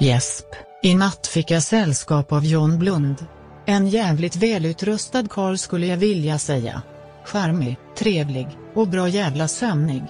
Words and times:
Gäsp. 0.00 0.44
I 0.82 0.94
natt 0.94 1.26
fick 1.26 1.50
jag 1.50 1.62
sällskap 1.62 2.32
av 2.32 2.44
John 2.44 2.78
Blund. 2.78 3.26
En 3.66 3.88
jävligt 3.88 4.36
välutrustad 4.36 5.28
karl 5.30 5.56
skulle 5.56 5.86
jag 5.86 5.96
vilja 5.96 6.38
säga. 6.38 6.82
Charmig, 7.24 7.76
trevlig 7.98 8.48
och 8.74 8.88
bra 8.88 9.08
jävla 9.08 9.48
sömnig. 9.48 10.02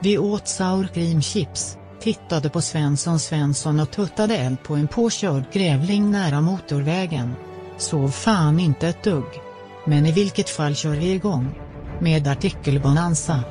Vi 0.00 0.18
åt 0.18 0.48
sour 0.48 0.88
cream 0.94 1.22
chips, 1.22 1.76
tittade 2.00 2.50
på 2.50 2.60
Svensson 2.60 3.20
Svensson 3.20 3.80
och 3.80 3.90
tuttade 3.90 4.36
eld 4.36 4.62
på 4.62 4.74
en 4.74 4.88
påkörd 4.88 5.44
grävling 5.52 6.10
nära 6.10 6.40
motorvägen. 6.40 7.34
Sov 7.78 8.08
fan 8.10 8.60
inte 8.60 8.88
ett 8.88 9.04
dugg. 9.04 9.40
Men 9.86 10.06
i 10.06 10.12
vilket 10.12 10.48
fall 10.48 10.74
kör 10.74 10.96
vi 10.96 11.12
igång. 11.12 11.58
Med 12.00 12.28
artikelbonanza. 12.28 13.44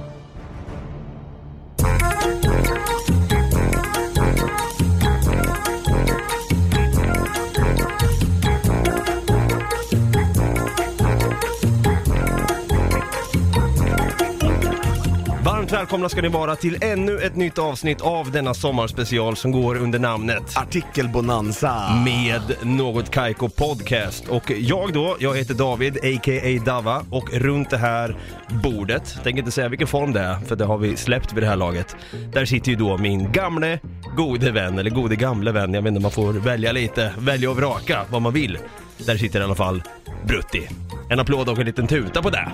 Välkomna 15.91 16.09
ska 16.09 16.21
ni 16.21 16.27
vara 16.27 16.55
till 16.55 16.77
ännu 16.81 17.19
ett 17.19 17.35
nytt 17.35 17.59
avsnitt 17.59 18.01
av 18.01 18.31
denna 18.31 18.53
sommarspecial 18.53 19.35
som 19.35 19.51
går 19.51 19.75
under 19.77 19.99
namnet 19.99 20.57
Artikelbonanza. 20.57 22.01
med 22.05 22.41
Något 22.61 23.09
Kaiko 23.09 23.49
Podcast. 23.49 24.27
Och 24.27 24.51
jag 24.51 24.93
då, 24.93 25.15
jag 25.19 25.37
heter 25.37 25.53
David, 25.53 25.97
a.k.a. 25.97 26.63
Dava, 26.65 27.05
och 27.09 27.33
runt 27.33 27.69
det 27.69 27.77
här 27.77 28.15
bordet, 28.63 29.23
tänker 29.23 29.39
inte 29.39 29.51
säga 29.51 29.69
vilken 29.69 29.87
form 29.87 30.13
det 30.13 30.19
är, 30.19 30.39
för 30.39 30.55
det 30.55 30.65
har 30.65 30.77
vi 30.77 30.97
släppt 30.97 31.33
vid 31.33 31.43
det 31.43 31.47
här 31.47 31.55
laget. 31.55 31.95
Där 32.33 32.45
sitter 32.45 32.69
ju 32.69 32.75
då 32.75 32.97
min 32.97 33.31
gamle, 33.31 33.79
gode 34.17 34.51
vän, 34.51 34.79
eller 34.79 34.89
gode 34.89 35.15
gamle 35.15 35.51
vän, 35.51 35.73
jag 35.73 35.87
inte, 35.87 36.01
man 36.01 36.11
får 36.11 36.33
välja 36.33 36.71
lite, 36.71 37.13
välja 37.17 37.49
och 37.49 37.57
vraka 37.57 38.01
vad 38.09 38.21
man 38.21 38.33
vill. 38.33 38.57
Där 38.97 39.17
sitter 39.17 39.39
i 39.39 39.43
alla 39.43 39.55
fall 39.55 39.83
Brutti. 40.23 40.67
En 41.09 41.19
applåd 41.19 41.49
och 41.49 41.59
en 41.59 41.65
liten 41.65 41.87
tuta 41.87 42.21
på 42.21 42.29
det. 42.29 42.51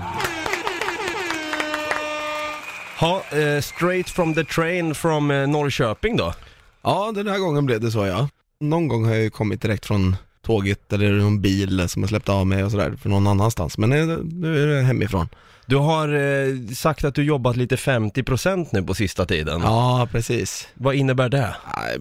Ha, 3.00 3.24
eh, 3.32 3.62
straight 3.62 4.10
from 4.10 4.34
the 4.34 4.44
train 4.44 4.96
from 4.96 5.32
eh, 5.32 5.48
Norrköping 5.48 6.18
då? 6.18 6.34
Ja, 6.82 7.12
den 7.16 7.28
här 7.28 7.40
gången 7.40 7.66
blev 7.66 7.82
det 7.82 7.92
så 7.92 8.06
ja. 8.06 8.30
Någon 8.60 8.88
gång 8.88 9.06
har 9.06 9.14
jag 9.14 9.24
ju 9.24 9.30
kommit 9.30 9.62
direkt 9.62 9.86
från 9.86 10.16
tåget 10.42 10.94
eller 10.94 11.12
någon 11.12 11.42
bil 11.42 11.90
som 11.90 12.04
har 12.04 12.08
släppt 12.08 12.30
av 12.30 12.48
mig 12.48 12.64
och 12.64 12.72
sådär 12.72 12.96
för 13.02 13.10
någon 13.10 13.28
annanstans. 13.28 13.78
Men 13.78 13.92
eh, 13.92 14.18
nu 14.18 14.64
är 14.64 14.68
det 14.68 14.82
hemifrån. 14.82 15.30
Du 15.66 15.76
har 15.76 16.14
eh, 16.14 16.74
sagt 16.76 17.04
att 17.04 17.16
du 17.16 17.24
jobbat 17.24 17.56
lite 17.56 17.76
50% 17.76 18.68
nu 18.72 18.84
på 18.84 18.94
sista 18.94 19.26
tiden. 19.26 19.62
Ja, 19.62 20.08
precis. 20.12 20.68
Vad 20.74 20.96
innebär 20.96 21.30
det? 21.30 21.56
Nej, 21.76 21.98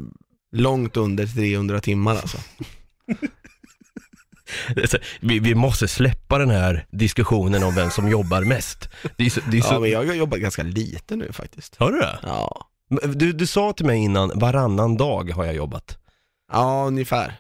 Långt 0.52 0.97
under 0.97 1.27
300 1.27 1.80
timmar 1.80 2.12
alltså. 2.17 2.39
Vi, 5.20 5.39
vi 5.39 5.55
måste 5.55 5.89
släppa 5.89 6.39
den 6.39 6.50
här 6.50 6.86
diskussionen 6.91 7.62
om 7.62 7.75
vem 7.75 7.91
som 7.91 8.08
jobbar 8.08 8.42
mest. 8.42 8.89
Det 9.16 9.27
är 9.27 9.30
så, 9.30 9.41
det 9.50 9.56
är 9.58 9.62
så... 9.62 9.75
Ja, 9.75 9.80
men 9.80 9.91
jag 9.91 10.06
har 10.06 10.14
jobbat 10.14 10.39
ganska 10.41 10.62
lite 10.62 11.16
nu 11.16 11.33
faktiskt. 11.33 11.77
Har 11.78 11.92
du 11.92 11.98
det? 11.98 12.19
Ja, 12.22 12.67
Du, 13.14 13.33
du 13.33 13.47
sa 13.47 13.72
till 13.72 13.86
mig 13.86 13.98
innan, 13.98 14.33
varannan 14.34 14.97
dag 14.97 15.30
har 15.30 15.44
jag 15.44 15.55
jobbat. 15.55 15.98
ja 16.52 16.84
ungefär. 16.86 17.34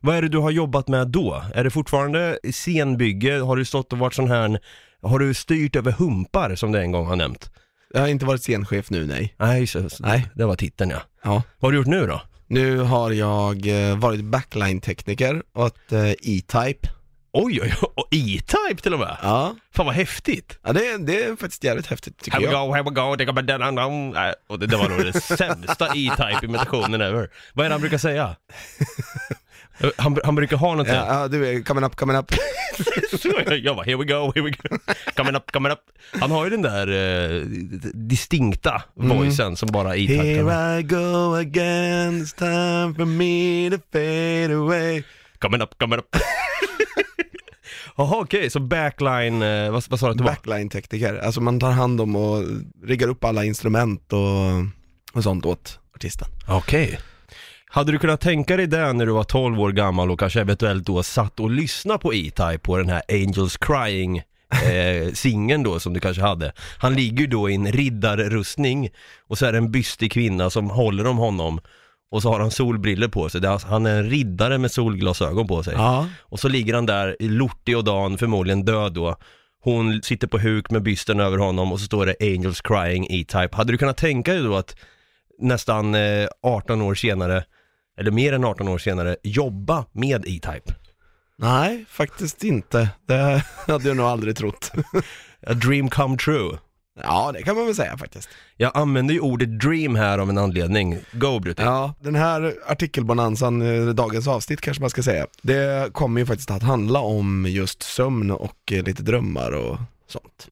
Vad 0.00 0.16
är 0.16 0.22
det 0.22 0.28
du 0.28 0.38
har 0.38 0.50
jobbat 0.50 0.88
med 0.88 1.08
då? 1.08 1.42
Är 1.54 1.64
det 1.64 1.70
fortfarande 1.70 2.38
scenbygge? 2.52 3.38
Har 3.40 3.56
du 3.56 3.64
stått 3.64 3.92
och 3.92 3.98
varit 3.98 4.14
sån 4.14 4.30
här, 4.30 4.58
har 5.02 5.18
du 5.18 5.34
styrt 5.34 5.76
över 5.76 5.92
humpar 5.92 6.54
som 6.54 6.72
du 6.72 6.78
en 6.80 6.92
gång 6.92 7.06
har 7.06 7.16
nämnt? 7.16 7.50
Jag 7.94 8.00
har 8.00 8.08
inte 8.08 8.24
varit 8.24 8.42
scenchef 8.42 8.90
nu, 8.90 9.06
nej. 9.06 9.34
Nej, 9.38 9.66
så, 9.66 9.90
så, 9.90 10.02
Nej. 10.06 10.28
det 10.34 10.44
var 10.44 10.56
titeln 10.56 10.90
ja. 10.90 11.02
Ja. 11.24 11.30
Vad 11.30 11.68
har 11.68 11.70
du 11.72 11.76
gjort 11.78 11.86
nu 11.86 12.06
då? 12.06 12.20
Nu 12.52 12.78
har 12.78 13.10
jag 13.10 13.66
eh, 13.66 13.96
varit 13.98 14.24
backline-tekniker 14.24 15.42
åt 15.54 15.92
eh, 15.92 16.10
E-Type. 16.10 16.88
Oj, 17.32 17.60
oj, 17.62 17.74
oj, 17.96 18.04
E-Type 18.10 18.82
till 18.82 18.94
och 18.94 19.00
med? 19.00 19.16
Ja, 19.22 19.56
Fan 19.74 19.86
vad 19.86 19.94
häftigt! 19.94 20.58
ja 20.62 20.72
det, 20.72 20.96
det 20.98 21.22
är 21.24 21.36
faktiskt 21.36 21.64
jävligt 21.64 21.86
häftigt 21.86 22.18
tycker 22.18 22.38
Here 22.38 22.46
we 22.48 22.52
jag. 22.52 22.68
go, 22.68 22.74
here 22.74 22.82
we 22.82 22.90
go, 22.90 23.16
det 23.16 23.26
kommer 23.26 23.42
den 23.42 23.62
annan. 23.62 24.10
Nej, 24.10 24.34
Och 24.48 24.58
det, 24.58 24.66
det 24.66 24.76
var 24.76 24.88
nog 24.88 24.98
den 25.04 25.12
sämsta 25.12 25.86
E-Type 25.86 26.38
imitationen 26.46 27.00
ever. 27.00 27.30
Vad 27.54 27.66
är 27.66 27.70
det 27.70 27.74
han 27.74 27.80
brukar 27.80 27.98
säga? 27.98 28.36
Han, 29.96 30.18
han 30.24 30.34
brukar 30.34 30.56
ha 30.56 30.70
någonting. 30.70 30.94
Ja, 30.94 31.20
ja, 31.20 31.28
du 31.28 31.48
är 31.48 31.62
coming 31.62 31.84
up, 31.84 31.96
coming 31.96 32.16
up. 32.16 32.32
Så 33.20 33.28
jag 33.62 33.76
bara, 33.76 33.84
here 33.84 33.96
we 33.96 34.04
go, 34.04 34.32
here 34.34 34.44
we 34.44 34.50
go. 34.50 34.78
Coming 35.16 35.36
up, 35.36 35.52
coming 35.52 35.72
up. 35.72 35.78
Han 36.20 36.30
har 36.30 36.44
ju 36.44 36.50
den 36.50 36.62
där 36.62 36.88
eh, 36.88 37.40
distinkta 37.94 38.82
voicen 38.94 39.56
som 39.56 39.68
bara 39.72 39.82
kan 39.82 40.16
ha. 40.16 40.22
Here 40.22 40.78
I 40.78 40.82
go 40.82 41.34
again, 41.34 42.22
it's 42.22 42.38
time 42.38 42.94
for 42.94 43.04
me 43.04 43.70
to 43.70 43.82
fade 43.92 44.54
away. 44.54 45.02
Coming 45.38 45.62
up, 45.62 45.78
coming 45.78 45.98
up. 45.98 46.16
Jaha 47.96 48.16
okej, 48.20 48.50
så 48.50 48.60
backline, 48.60 49.42
eh, 49.42 49.70
vad, 49.70 49.84
vad 49.88 50.00
sa 50.00 50.06
du 50.06 50.10
att 50.10 50.18
det 50.18 50.24
var? 50.24 50.30
Backline-tekniker, 50.30 51.18
alltså 51.18 51.40
man 51.40 51.60
tar 51.60 51.70
hand 51.70 52.00
om 52.00 52.16
och 52.16 52.44
riggar 52.84 53.08
upp 53.08 53.24
alla 53.24 53.44
instrument 53.44 54.12
och, 54.12 54.20
och 55.12 55.22
sånt 55.22 55.46
åt 55.46 55.78
artisten. 55.94 56.28
Okej. 56.48 56.98
Hade 57.74 57.92
du 57.92 57.98
kunnat 57.98 58.20
tänka 58.20 58.56
dig 58.56 58.66
det 58.66 58.92
när 58.92 59.06
du 59.06 59.12
var 59.12 59.24
12 59.24 59.60
år 59.60 59.72
gammal 59.72 60.10
och 60.10 60.20
kanske 60.20 60.40
eventuellt 60.40 60.86
då 60.86 61.02
satt 61.02 61.40
och 61.40 61.50
lyssnade 61.50 61.98
på 61.98 62.14
E-Type 62.14 62.58
på 62.58 62.76
den 62.76 62.88
här 62.88 63.02
Angels 63.08 63.56
Crying 63.56 64.18
eh, 64.50 65.12
singeln 65.12 65.62
då 65.62 65.80
som 65.80 65.94
du 65.94 66.00
kanske 66.00 66.22
hade. 66.22 66.52
Han 66.78 66.94
ligger 66.94 67.20
ju 67.20 67.26
då 67.26 67.50
i 67.50 67.54
en 67.54 67.72
riddarrustning 67.72 68.88
och 69.28 69.38
så 69.38 69.46
är 69.46 69.52
det 69.52 69.58
en 69.58 69.70
bystig 69.70 70.12
kvinna 70.12 70.50
som 70.50 70.70
håller 70.70 71.06
om 71.06 71.18
honom 71.18 71.60
och 72.10 72.22
så 72.22 72.28
har 72.32 72.40
han 72.40 72.50
solbriller 72.50 73.08
på 73.08 73.28
sig. 73.28 73.40
Det 73.40 73.48
är, 73.48 73.52
alltså- 73.52 73.68
han 73.68 73.86
är 73.86 73.98
en 73.98 74.10
riddare 74.10 74.58
med 74.58 74.72
solglasögon 74.72 75.46
på 75.46 75.62
sig. 75.62 75.74
Ja. 75.76 76.08
Och 76.20 76.40
så 76.40 76.48
ligger 76.48 76.74
han 76.74 76.86
där 76.86 77.16
i 77.22 77.28
lortig 77.28 77.76
och 77.76 77.84
dan, 77.84 78.18
förmodligen 78.18 78.64
död 78.64 78.92
då. 78.92 79.16
Hon 79.62 80.02
sitter 80.02 80.26
på 80.26 80.38
huk 80.38 80.70
med 80.70 80.82
bysten 80.82 81.20
över 81.20 81.38
honom 81.38 81.72
och 81.72 81.80
så 81.80 81.86
står 81.86 82.06
det 82.06 82.16
Angels 82.20 82.60
Crying 82.60 83.06
E-Type. 83.10 83.56
Hade 83.56 83.72
du 83.72 83.78
kunnat 83.78 83.96
tänka 83.96 84.32
dig 84.32 84.42
då 84.42 84.56
att 84.56 84.76
nästan 85.38 85.94
eh, 85.94 86.28
18 86.42 86.82
år 86.82 86.94
senare, 86.94 87.44
eller 87.98 88.10
mer 88.10 88.32
än 88.32 88.44
18 88.44 88.68
år 88.68 88.78
senare, 88.78 89.16
jobba 89.22 89.84
med 89.92 90.24
E-Type? 90.26 90.74
Nej, 91.38 91.84
faktiskt 91.88 92.44
inte. 92.44 92.88
Det 93.06 93.44
hade 93.66 93.88
jag 93.88 93.96
nog 93.96 94.06
aldrig 94.06 94.36
trott. 94.36 94.72
A 95.46 95.54
dream 95.54 95.90
come 95.90 96.16
true. 96.16 96.58
Ja, 97.02 97.30
det 97.34 97.42
kan 97.42 97.56
man 97.56 97.66
väl 97.66 97.74
säga 97.74 97.96
faktiskt. 97.96 98.28
Jag 98.56 98.70
använder 98.74 99.14
ju 99.14 99.20
ordet 99.20 99.60
dream 99.60 99.94
här 99.94 100.18
av 100.18 100.30
en 100.30 100.38
anledning. 100.38 100.98
Go 101.12 101.38
Brutti. 101.38 101.62
Ja, 101.62 101.94
den 102.00 102.14
här 102.14 102.54
artikelbonanzan, 102.66 103.62
eh, 103.62 103.94
dagens 103.94 104.28
avsnitt 104.28 104.60
kanske 104.60 104.80
man 104.80 104.90
ska 104.90 105.02
säga, 105.02 105.26
det 105.42 105.92
kommer 105.92 106.20
ju 106.20 106.26
faktiskt 106.26 106.50
att 106.50 106.62
handla 106.62 107.00
om 107.00 107.46
just 107.48 107.82
sömn 107.82 108.30
och 108.30 108.72
eh, 108.72 108.82
lite 108.84 109.02
drömmar 109.02 109.52
och 109.52 109.78
sånt. 110.06 110.48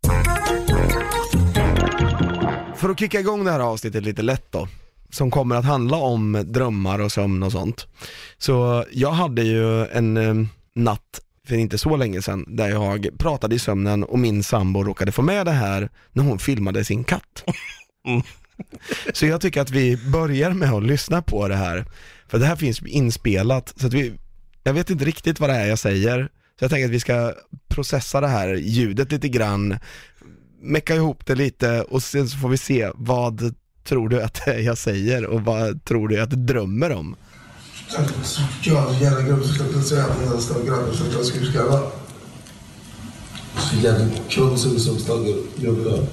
För 2.77 2.89
att 2.89 2.99
kicka 2.99 3.21
igång 3.21 3.45
det 3.45 3.50
här 3.50 3.61
avsnittet 3.61 4.05
lite 4.05 4.23
lätt 4.23 4.53
då, 4.53 4.69
som 5.10 5.31
kommer 5.31 5.56
att 5.56 5.65
handla 5.65 5.97
om 5.97 6.44
drömmar 6.47 6.98
och 6.98 7.12
sömn 7.12 7.43
och 7.43 7.53
sånt. 7.53 7.87
Så 8.38 8.84
jag 8.93 9.10
hade 9.10 9.43
ju 9.43 9.87
en 9.87 10.16
eh, 10.16 10.47
natt 10.75 11.21
för 11.47 11.56
inte 11.56 11.78
så 11.78 11.97
länge 11.97 12.22
sedan 12.22 12.44
där 12.48 12.69
jag 12.69 13.09
pratade 13.19 13.54
i 13.54 13.59
sömnen 13.59 14.04
och 14.04 14.19
min 14.19 14.43
sambo 14.43 14.82
råkade 14.82 15.12
få 15.12 15.22
med 15.22 15.47
det 15.47 15.53
här 15.53 15.88
när 16.12 16.25
hon 16.25 16.38
filmade 16.38 16.84
sin 16.84 17.04
katt. 17.04 17.44
Så 19.12 19.26
jag 19.26 19.41
tycker 19.41 19.60
att 19.60 19.70
vi 19.70 19.97
börjar 19.97 20.50
med 20.50 20.72
att 20.72 20.82
lyssna 20.82 21.22
på 21.22 21.49
det 21.49 21.56
här, 21.56 21.84
för 22.28 22.38
det 22.38 22.47
här 22.47 22.56
finns 22.56 22.82
inspelat, 22.82 23.75
så 23.76 23.87
att 23.87 23.93
vi, 23.93 24.12
jag 24.62 24.72
vet 24.72 24.91
inte 24.91 25.04
riktigt 25.04 25.41
vad 25.41 25.50
det 25.50 25.56
är 25.56 25.66
jag 25.66 25.78
säger, 25.78 26.28
så 26.59 26.65
jag 26.65 26.70
tänker 26.70 26.84
att 26.84 26.91
vi 26.91 27.00
ska 27.00 27.34
processa 27.69 28.20
det 28.20 28.28
här 28.28 28.54
ljudet 28.54 29.12
lite 29.12 29.28
grann, 29.28 29.78
mecka 30.60 30.94
ihop 30.94 31.26
det 31.26 31.34
lite 31.34 31.82
och 31.82 32.03
sen 32.03 32.28
så 32.28 32.38
får 32.38 32.49
vi 32.49 32.56
se 32.56 32.91
vad 32.94 33.54
tror 33.91 34.09
du 34.09 34.23
att 34.23 34.49
är 34.49 34.59
jag 34.59 34.78
säger 34.78 35.27
och 35.27 35.41
vad 35.41 35.84
tror 35.84 36.09
du 36.09 36.21
att 36.21 36.31
du 36.31 36.37
drömmer 36.37 36.93
om? 36.93 37.17
Jag 37.97 38.09
jävla 39.03 39.23
som 40.41 40.93
som 40.93 41.06
jag 41.12 41.25
skulle 41.25 41.47
skarva. 41.50 41.81
Så 43.59 43.76
jävla 43.76 44.06
konstig 44.35 44.81
som 44.81 44.99
staggar 44.99 45.35
jobbar. 45.56 46.06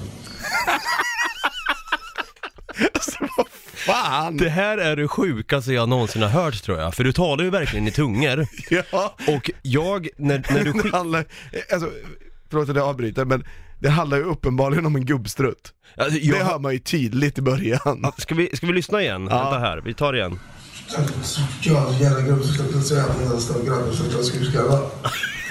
Fan! 3.74 4.36
Det 4.36 4.48
här 4.48 4.78
är 4.78 4.96
det 4.96 5.08
sjukaste 5.08 5.72
jag 5.72 5.88
någonsin 5.88 6.22
har 6.22 6.28
hört 6.28 6.62
tror 6.62 6.78
jag, 6.78 6.94
för 6.94 7.04
du 7.04 7.12
talar 7.12 7.44
ju 7.44 7.50
verkligen 7.50 7.88
i 7.88 7.90
tungor. 7.90 8.46
Ja, 8.92 9.14
Och 9.28 9.50
jag, 9.62 10.08
när, 10.16 10.46
när 10.52 10.64
du 10.64 10.72
det 10.72 10.78
skick... 10.78 10.92
handlar, 10.92 11.24
alltså, 11.72 11.90
förlåt 12.50 12.68
att 12.68 12.76
jag 12.76 12.88
avbryter 12.88 13.24
men 13.24 13.44
det 13.80 13.88
handlar 13.88 14.16
ju 14.16 14.22
uppenbarligen 14.24 14.86
om 14.86 14.96
en 14.96 15.04
gubbstrutt. 15.06 15.72
Alltså, 15.96 16.18
Det 16.18 16.26
jag... 16.26 16.44
hör 16.44 16.58
man 16.58 16.72
ju 16.72 16.78
tydligt 16.78 17.38
i 17.38 17.42
början. 17.42 18.12
Ska 18.18 18.34
vi, 18.34 18.56
ska 18.56 18.66
vi 18.66 18.72
lyssna 18.72 19.02
igen? 19.02 19.28
Ja. 19.30 19.42
Vänta 19.42 19.58
här, 19.58 19.82
vi 19.84 19.94
tar 19.94 20.12
det 20.12 20.18
igen. 20.18 20.38
Jag 21.64 22.00
jävla 22.00 22.20
säga 22.82 23.04
att 23.04 23.20
den 23.30 23.40
stora 23.40 23.64
grabben. 23.64 23.94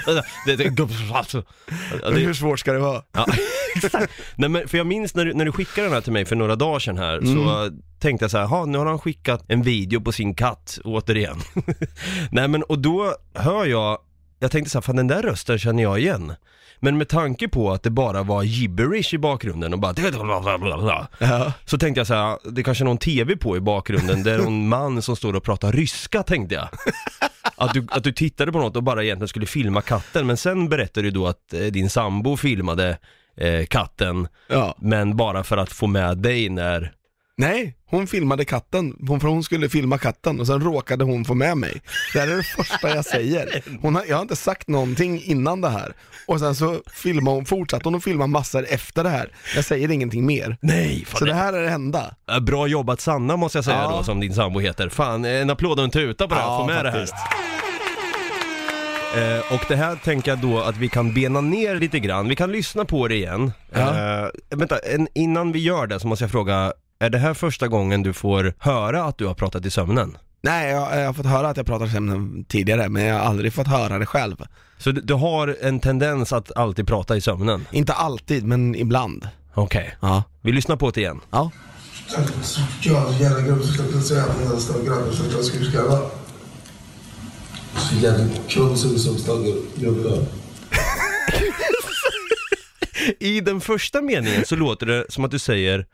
Vänta, 0.06 0.22
Det, 0.46 0.56
det, 0.56 0.88
alltså, 1.14 1.44
ja, 2.02 2.10
hur 2.10 2.28
det, 2.28 2.34
svårt 2.34 2.60
ska 2.60 2.72
det 2.72 2.78
vara? 2.78 3.02
ja, 3.12 3.26
exakt. 3.76 4.12
Nej, 4.36 4.48
men, 4.50 4.68
för 4.68 4.78
jag 4.78 4.86
minns 4.86 5.14
när 5.14 5.24
du, 5.24 5.34
när 5.34 5.44
du 5.44 5.52
skickade 5.52 5.86
den 5.86 5.94
här 5.94 6.00
till 6.00 6.12
mig 6.12 6.24
för 6.24 6.36
några 6.36 6.56
dagar 6.56 6.78
sedan 6.78 6.98
här, 6.98 7.20
så 7.20 7.70
tänkte 7.98 8.24
jag 8.24 8.30
så 8.30 8.38
här, 8.38 8.46
"Ha, 8.46 8.64
nu 8.64 8.78
har 8.78 8.86
han 8.86 8.98
skickat 8.98 9.44
en 9.48 9.62
video 9.62 10.00
på 10.00 10.12
sin 10.12 10.34
katt, 10.34 10.78
återigen. 10.84 11.36
Nej 12.32 12.48
men, 12.48 12.62
och 12.62 12.78
då 12.78 13.14
hör 13.34 13.66
jag, 13.66 13.98
jag 14.38 14.50
tänkte 14.50 14.70
så 14.70 14.78
här, 14.78 14.82
fan 14.82 14.96
den 14.96 15.06
där 15.06 15.22
rösten 15.22 15.58
känner 15.58 15.82
jag 15.82 15.98
igen. 15.98 16.34
Men 16.80 16.98
med 16.98 17.08
tanke 17.08 17.48
på 17.48 17.72
att 17.72 17.82
det 17.82 17.90
bara 17.90 18.22
var 18.22 18.42
gibberish 18.42 19.14
i 19.14 19.18
bakgrunden 19.18 19.72
och 19.72 19.78
bara 19.78 19.92
Ja. 21.18 21.52
så 21.64 21.78
tänkte 21.78 22.00
jag 22.00 22.06
så 22.06 22.14
här, 22.14 22.38
det 22.50 22.62
kanske 22.62 22.84
är 22.84 22.86
någon 22.86 22.98
TV 22.98 23.36
på 23.36 23.56
i 23.56 23.60
bakgrunden, 23.60 24.22
det 24.22 24.32
är 24.32 24.38
någon 24.38 24.68
man 24.78 25.02
som 25.02 25.16
står 25.16 25.36
och 25.36 25.42
pratar 25.42 25.72
ryska 25.72 26.22
tänkte 26.22 26.54
jag. 26.54 26.68
Att 27.56 27.74
du, 27.74 27.86
att 27.90 28.04
du 28.04 28.12
tittade 28.12 28.52
på 28.52 28.58
något 28.58 28.76
och 28.76 28.82
bara 28.82 29.04
egentligen 29.04 29.28
skulle 29.28 29.46
filma 29.46 29.80
katten, 29.80 30.26
men 30.26 30.36
sen 30.36 30.68
berättade 30.68 31.06
du 31.06 31.10
då 31.10 31.26
att 31.26 31.54
eh, 31.54 31.60
din 31.60 31.90
sambo 31.90 32.36
filmade 32.36 32.98
eh, 33.36 33.66
katten, 33.66 34.28
ja. 34.48 34.76
men 34.78 35.16
bara 35.16 35.44
för 35.44 35.56
att 35.56 35.72
få 35.72 35.86
med 35.86 36.18
dig 36.18 36.48
när... 36.48 36.92
Nej, 37.40 37.74
hon 37.90 38.06
filmade 38.06 38.44
katten, 38.44 38.96
hon, 39.08 39.20
för 39.20 39.28
hon 39.28 39.42
skulle 39.44 39.68
filma 39.68 39.98
katten 39.98 40.40
och 40.40 40.46
sen 40.46 40.60
råkade 40.60 41.04
hon 41.04 41.24
få 41.24 41.34
med 41.34 41.56
mig. 41.56 41.82
Det 42.12 42.20
här 42.20 42.28
är 42.28 42.36
det 42.36 42.42
första 42.42 42.94
jag 42.94 43.04
säger. 43.04 43.62
Hon 43.82 43.94
har, 43.94 44.04
jag 44.08 44.16
har 44.16 44.22
inte 44.22 44.36
sagt 44.36 44.68
någonting 44.68 45.22
innan 45.22 45.60
det 45.60 45.68
här. 45.68 45.92
Och 46.26 46.40
sen 46.40 46.54
så 46.54 46.80
filmade 46.92 47.36
hon, 47.36 47.44
fortsatte 47.44 47.84
hon 47.84 47.94
att 47.94 48.04
filma 48.04 48.26
massor 48.26 48.66
efter 48.68 49.04
det 49.04 49.10
här. 49.10 49.32
Jag 49.56 49.64
säger 49.64 49.90
ingenting 49.90 50.26
mer. 50.26 50.56
Nej, 50.60 51.04
fan 51.04 51.18
Så 51.18 51.24
det 51.24 51.34
här 51.34 51.52
är 51.52 51.62
det 51.62 51.70
enda. 51.70 52.14
Bra 52.42 52.66
jobbat 52.66 53.00
Sanna 53.00 53.36
måste 53.36 53.58
jag 53.58 53.64
säga 53.64 53.76
Ja. 53.76 53.94
då, 53.98 54.04
som 54.04 54.20
din 54.20 54.34
sambo 54.34 54.60
heter. 54.60 54.88
Fan, 54.88 55.24
en 55.24 55.50
applåd 55.50 55.78
och 55.78 55.84
en 55.84 55.90
tuta 55.90 56.28
på 56.28 56.34
det 56.34 56.40
här, 56.40 56.46
Ja, 56.46 56.58
få 56.58 56.66
med 56.66 56.82
faktiskt. 56.92 57.12
det 57.12 57.18
här. 57.18 57.38
Eh, 59.36 59.52
och 59.54 59.60
det 59.68 59.76
här 59.76 59.96
tänker 60.04 60.30
jag 60.30 60.38
då 60.38 60.60
att 60.60 60.76
vi 60.76 60.88
kan 60.88 61.14
bena 61.14 61.40
ner 61.40 61.74
lite 61.76 61.98
grann, 62.00 62.28
vi 62.28 62.36
kan 62.36 62.52
lyssna 62.52 62.84
på 62.84 63.08
det 63.08 63.14
igen. 63.14 63.52
Ja. 63.72 63.80
Eh, 64.24 64.28
vänta, 64.50 64.78
en, 64.78 65.08
innan 65.14 65.52
vi 65.52 65.58
gör 65.58 65.86
det 65.86 66.00
så 66.00 66.06
måste 66.06 66.24
jag 66.24 66.30
fråga, 66.30 66.72
är 67.00 67.10
det 67.10 67.18
här 67.18 67.34
första 67.34 67.68
gången 67.68 68.02
du 68.02 68.12
får 68.12 68.54
höra 68.58 69.04
att 69.04 69.18
du 69.18 69.26
har 69.26 69.34
pratat 69.34 69.66
i 69.66 69.70
sömnen? 69.70 70.18
Nej, 70.42 70.70
jag, 70.70 71.00
jag 71.00 71.06
har 71.06 71.12
fått 71.12 71.26
höra 71.26 71.48
att 71.48 71.56
jag 71.56 71.66
pratar 71.66 71.86
sämre 71.86 72.44
tidigare, 72.48 72.88
men 72.88 73.02
jag 73.04 73.14
har 73.14 73.20
aldrig 73.20 73.52
fått 73.52 73.66
höra 73.66 73.98
det 73.98 74.06
själv. 74.06 74.36
Så 74.78 74.90
du, 74.90 75.00
du 75.00 75.14
har 75.14 75.56
en 75.60 75.80
tendens 75.80 76.32
att 76.32 76.56
alltid 76.56 76.86
prata 76.86 77.16
i 77.16 77.20
sömnen? 77.20 77.66
Inte 77.72 77.92
alltid, 77.92 78.44
men 78.44 78.74
ibland. 78.74 79.28
Okej, 79.54 79.96
Ja. 80.00 80.22
vi 80.42 80.52
lyssnar 80.52 80.76
på 80.76 80.90
det 80.90 81.00
igen. 81.00 81.20
Ja. 81.30 81.50
Så 82.42 82.60
jag 82.82 83.14
är 83.14 83.20
jävla 83.20 83.40
grabb 83.40 83.62
som 83.62 83.72
släppte 83.74 84.00
säga 84.00 84.22
att 84.22 84.38
den 84.38 84.48
där 84.48 84.84
grabben 84.90 85.12
som 85.12 85.26
jag 85.32 85.44
skulle 85.44 85.64
skriva. 85.64 86.00
Så 87.76 87.94
jävla 87.94 88.24
kung 88.48 88.76
som 88.76 88.98
som 88.98 89.18
staggar 89.18 89.54
gubbe. 89.76 90.26
I 93.20 93.40
den 93.40 93.60
första 93.60 94.02
meningen 94.02 94.44
så 94.44 94.56
låter 94.56 94.86
det 94.86 95.04
som 95.08 95.24
att 95.24 95.30
du 95.30 95.38
säger, 95.38 95.86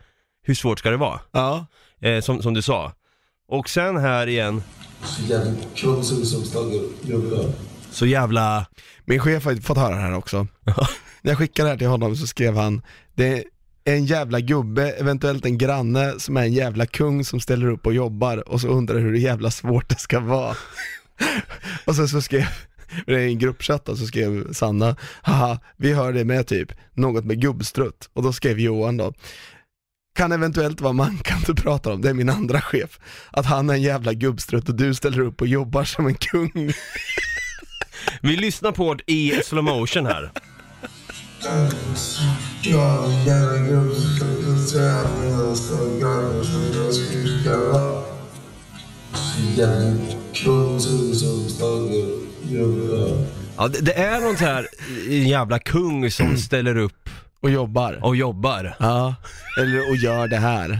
hur 0.44 0.55
svårt 0.55 0.79
ska 0.79 0.91
det 0.91 0.96
vara? 0.96 1.20
Ja. 1.32 1.67
Eh, 2.00 2.20
som, 2.20 2.43
som 2.43 2.55
du 2.55 2.62
sa. 2.62 2.93
Och 3.49 3.69
sen 3.69 3.96
här 3.96 4.26
igen, 4.26 4.62
Så 5.05 5.23
jävla 5.23 5.52
kung 5.76 6.02
som 6.02 6.25
som 6.25 6.44
staggar 6.44 6.82
gubbe. 7.02 7.52
så 7.91 8.06
jävla... 8.06 8.67
Min 9.05 9.20
chef 9.20 9.44
har 9.44 9.55
fått 9.56 9.79
höra 9.79 9.94
det 9.94 10.00
här 10.00 10.14
också. 10.17 10.46
När 11.23 11.31
jag 11.31 11.38
skickade 11.38 11.69
det 11.69 11.70
här 11.73 11.79
till 11.79 11.87
honom 11.87 12.17
så 12.17 12.26
skrev 12.26 12.56
han, 12.56 12.82
det 13.14 13.44
är 13.85 13.94
en 13.94 14.05
jävla 14.05 14.41
gubbe, 14.41 14.91
eventuellt 14.91 15.44
en 15.46 15.58
granne 15.58 16.14
som 16.19 16.37
är 16.37 16.43
en 16.43 16.52
jävla 16.52 16.87
kung 16.87 17.25
som 17.25 17.41
ställer 17.41 17.67
upp 17.69 17.87
och 17.87 17.94
jobbar 17.94 18.49
och 18.49 18.61
så 18.61 18.69
undrar 18.69 18.99
hur 18.99 19.14
jävla 19.14 19.50
svårt 19.50 19.88
det 19.88 19.99
ska 19.99 20.20
vara. 20.20 20.56
och 21.85 21.96
sen 21.96 22.08
så 22.08 22.23
skrev, 22.23 22.46
det 23.06 23.14
är 23.14 23.26
en 23.26 23.38
gruppchatt 23.38 23.88
och 23.88 23.99
så 23.99 24.06
skrev 24.06 24.52
Sanna, 24.52 24.96
haha, 25.23 25.58
vi 25.76 25.93
hör 25.93 26.12
det 26.12 26.25
med 26.25 26.46
typ, 26.46 26.73
något 26.94 27.25
med 27.25 27.41
gubbstrutt. 27.41 28.11
Och 28.12 28.23
då 28.23 28.32
skrev 28.32 28.61
Johan 28.61 28.96
då, 28.96 29.12
kan 30.14 30.32
eventuellt 30.32 30.81
vara 30.81 30.93
Mankan 30.93 31.38
du 31.46 31.55
pratar 31.55 31.93
om, 31.93 32.02
det 32.02 32.08
är 32.08 32.14
min 32.14 32.31
andra 32.31 32.61
chef. 32.61 32.99
Att 33.31 33.46
han 33.46 33.70
är 33.70 33.75
en 33.75 33.82
jävla 33.82 34.12
gubbstrutt 34.12 34.69
och 34.69 34.75
du 34.75 34.94
ställer 34.94 35.20
upp 35.20 35.40
och 35.40 35.46
jobbar 35.46 35.84
som 35.84 36.06
en 36.06 36.14
kung. 36.14 36.72
Vi 38.22 38.37
lyssnar 38.37 38.72
på 38.72 38.94
det 38.94 39.12
i 39.12 39.40
slow 39.44 39.64
motion 39.64 40.06
här. 40.06 40.31
Ja, 53.56 53.69
det, 53.69 53.81
det 53.81 53.93
är 53.93 54.20
någon 54.20 54.37
så 54.37 54.44
här 54.44 54.69
jävla 55.08 55.58
kung 55.58 56.10
som 56.10 56.37
ställer 56.37 56.76
upp 56.76 57.10
och 57.44 57.50
jobbar. 57.50 57.99
och 58.02 58.17
jobbar. 58.17 58.76
Ja, 58.79 59.14
eller 59.61 59.91
och 59.91 59.96
gör 59.96 60.29
det 60.29 60.37
här. 60.37 60.79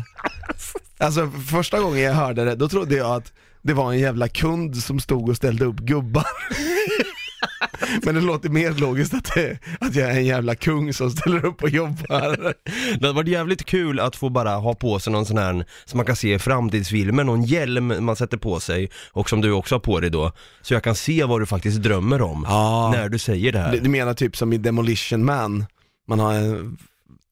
Alltså 0.99 1.31
första 1.51 1.81
gången 1.81 2.01
jag 2.03 2.13
hörde 2.15 2.45
det, 2.45 2.55
då 2.55 2.69
trodde 2.69 2.95
jag 2.97 3.17
att 3.17 3.33
det 3.63 3.73
var 3.75 3.93
en 3.93 3.99
jävla 3.99 4.29
kund 4.29 4.77
som 4.77 5.01
stod 5.01 5.29
och 5.29 5.37
ställde 5.37 5.65
upp 5.65 5.77
gubbar. 5.77 6.25
Men 8.03 8.15
det 8.15 8.21
låter 8.21 8.49
mer 8.49 8.73
logiskt 8.73 9.15
att, 9.15 9.35
det, 9.35 9.59
att 9.81 9.95
jag 9.95 10.11
är 10.11 10.15
en 10.17 10.25
jävla 10.27 10.55
kung 10.55 10.93
som 10.93 11.11
ställer 11.11 11.45
upp 11.45 11.63
och 11.63 11.69
jobbar. 11.71 12.55
Det 12.99 13.07
hade 13.07 13.13
varit 13.13 13.29
jävligt 13.29 13.65
kul 13.65 14.01
att 14.01 14.17
få 14.17 14.29
bara 14.29 14.51
ha 14.51 14.75
på 14.75 14.99
sig 14.99 15.13
någon 15.13 15.27
sån 15.27 15.39
här, 15.39 15.65
som 15.85 15.97
man 15.97 16.07
kan 16.07 16.17
se 16.17 16.35
i 16.35 16.39
framtidsfilmer, 16.39 17.25
någon 17.25 17.43
hjälm 17.43 18.05
man 18.05 18.17
sätter 18.17 18.37
på 18.37 18.61
sig 18.61 18.91
och 19.13 19.29
som 19.31 19.41
du 19.41 19.53
också 19.53 19.75
har 19.75 19.81
på 19.81 20.01
dig 20.01 20.11
då. 20.11 20.33
Så 20.63 20.75
jag 20.75 20.83
kan 20.83 20.95
se 20.95 21.25
vad 21.25 21.41
du 21.41 21.47
faktiskt 21.47 21.83
drömmer 21.83 22.23
om 22.23 22.45
Ja. 22.49 22.91
när 22.95 23.09
du 23.09 23.19
säger 23.19 23.53
det 23.53 23.59
här. 23.59 23.81
Du, 23.83 23.89
menar 23.89 24.15
typ 24.15 24.37
som 24.37 24.53
i 24.53 24.59
Demolition 24.59 25.25
Man, 25.25 25.67
man 26.09 26.19
har 26.21 26.35
en 26.35 26.79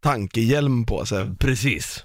tankehjälm 0.03 0.87
på 0.87 1.07
sig. 1.07 1.27
Precis. 1.39 2.05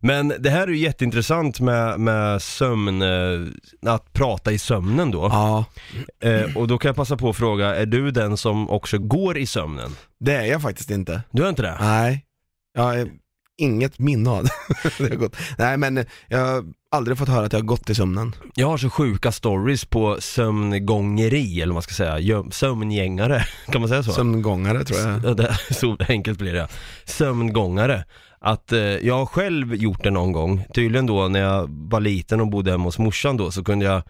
Men 0.00 0.34
det 0.38 0.50
här 0.50 0.62
är 0.62 0.68
ju 0.68 0.76
jätteintressant 0.78 1.60
med, 1.60 2.00
med 2.00 2.42
sömn, 2.42 3.02
eh, 3.02 3.92
att 3.92 4.12
prata 4.12 4.52
i 4.52 4.58
sömnen 4.58 5.10
då. 5.10 5.28
Ja, 5.32 5.64
Eh, 6.20 6.56
och 6.56 6.68
då 6.68 6.78
kan 6.78 6.88
jag 6.88 6.96
passa 6.96 7.16
på 7.16 7.30
att 7.30 7.36
fråga, 7.36 7.74
är 7.76 7.86
du 7.86 8.10
den 8.10 8.36
som 8.36 8.70
också 8.70 8.98
går 8.98 9.38
i 9.38 9.46
sömnen? 9.46 9.90
det 10.20 10.32
är 10.34 10.44
jag 10.44 10.62
faktiskt 10.62 10.90
inte. 10.90 11.22
Du 11.30 11.44
är 11.44 11.48
inte 11.48 11.62
det? 11.62 11.76
Nej, 11.80 12.24
jag 12.74 12.82
har 12.82 13.08
inget 13.58 13.98
minne 13.98 14.30
av 14.30 14.44
det. 14.44 14.50
det 14.98 15.08
har 15.08 15.16
gått. 15.16 15.36
Nej 15.58 15.76
men 15.76 16.04
jag 16.28 16.38
har 16.46 16.64
aldrig 16.90 17.18
fått 17.18 17.28
höra 17.28 17.46
att 17.46 17.52
jag 17.52 17.60
har 17.60 17.66
gått 17.66 17.90
i 17.90 17.94
sömnen. 17.94 18.34
Jag 18.54 18.66
har 18.66 18.76
så 18.78 18.90
sjuka 18.90 19.32
stories 19.32 19.84
på 19.84 20.16
sömngångeri, 20.20 21.60
eller 21.60 21.66
vad 21.70 21.74
man 21.74 21.82
ska 21.82 21.94
säga, 21.94 22.18
Gö- 22.18 22.50
sömngängare, 22.50 23.44
kan 23.72 23.80
man 23.80 23.88
säga 23.88 24.02
så? 24.02 24.12
Sömngångare 24.12 24.84
tror 24.84 25.00
jag. 25.00 25.24
Ja, 25.24 25.34
det, 25.34 25.58
så 25.74 25.96
enkelt 26.08 26.38
blir 26.38 26.52
det. 26.52 26.68
Sömngångare. 27.04 28.04
Att 28.40 28.72
eh, 28.72 28.78
jag 28.80 29.14
har 29.18 29.26
själv 29.26 29.74
gjort 29.74 30.02
det 30.04 30.10
någon 30.10 30.32
gång, 30.32 30.64
tydligen 30.74 31.06
då 31.06 31.28
när 31.28 31.40
jag 31.40 31.66
var 31.70 32.00
liten 32.00 32.40
och 32.40 32.48
bodde 32.48 32.70
hemma 32.70 32.84
hos 32.84 32.98
morsan 32.98 33.36
då, 33.36 33.50
så 33.50 33.64
kunde 33.64 33.84
jag 33.84 34.02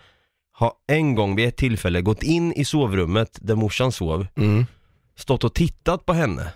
ha 0.59 0.73
en 0.89 1.15
gång 1.15 1.37
vid 1.37 1.49
ett 1.49 1.57
tillfälle 1.57 2.01
gått 2.03 2.23
in 2.23 2.53
i 2.53 2.65
sovrummet 2.65 3.39
där 3.41 3.55
morsan 3.55 3.93
sov, 3.93 4.27
Mm. 4.37 4.67
stått 5.19 5.45
och 5.45 5.55
tittat 5.55 6.07
på 6.07 6.13
henne 6.13 6.49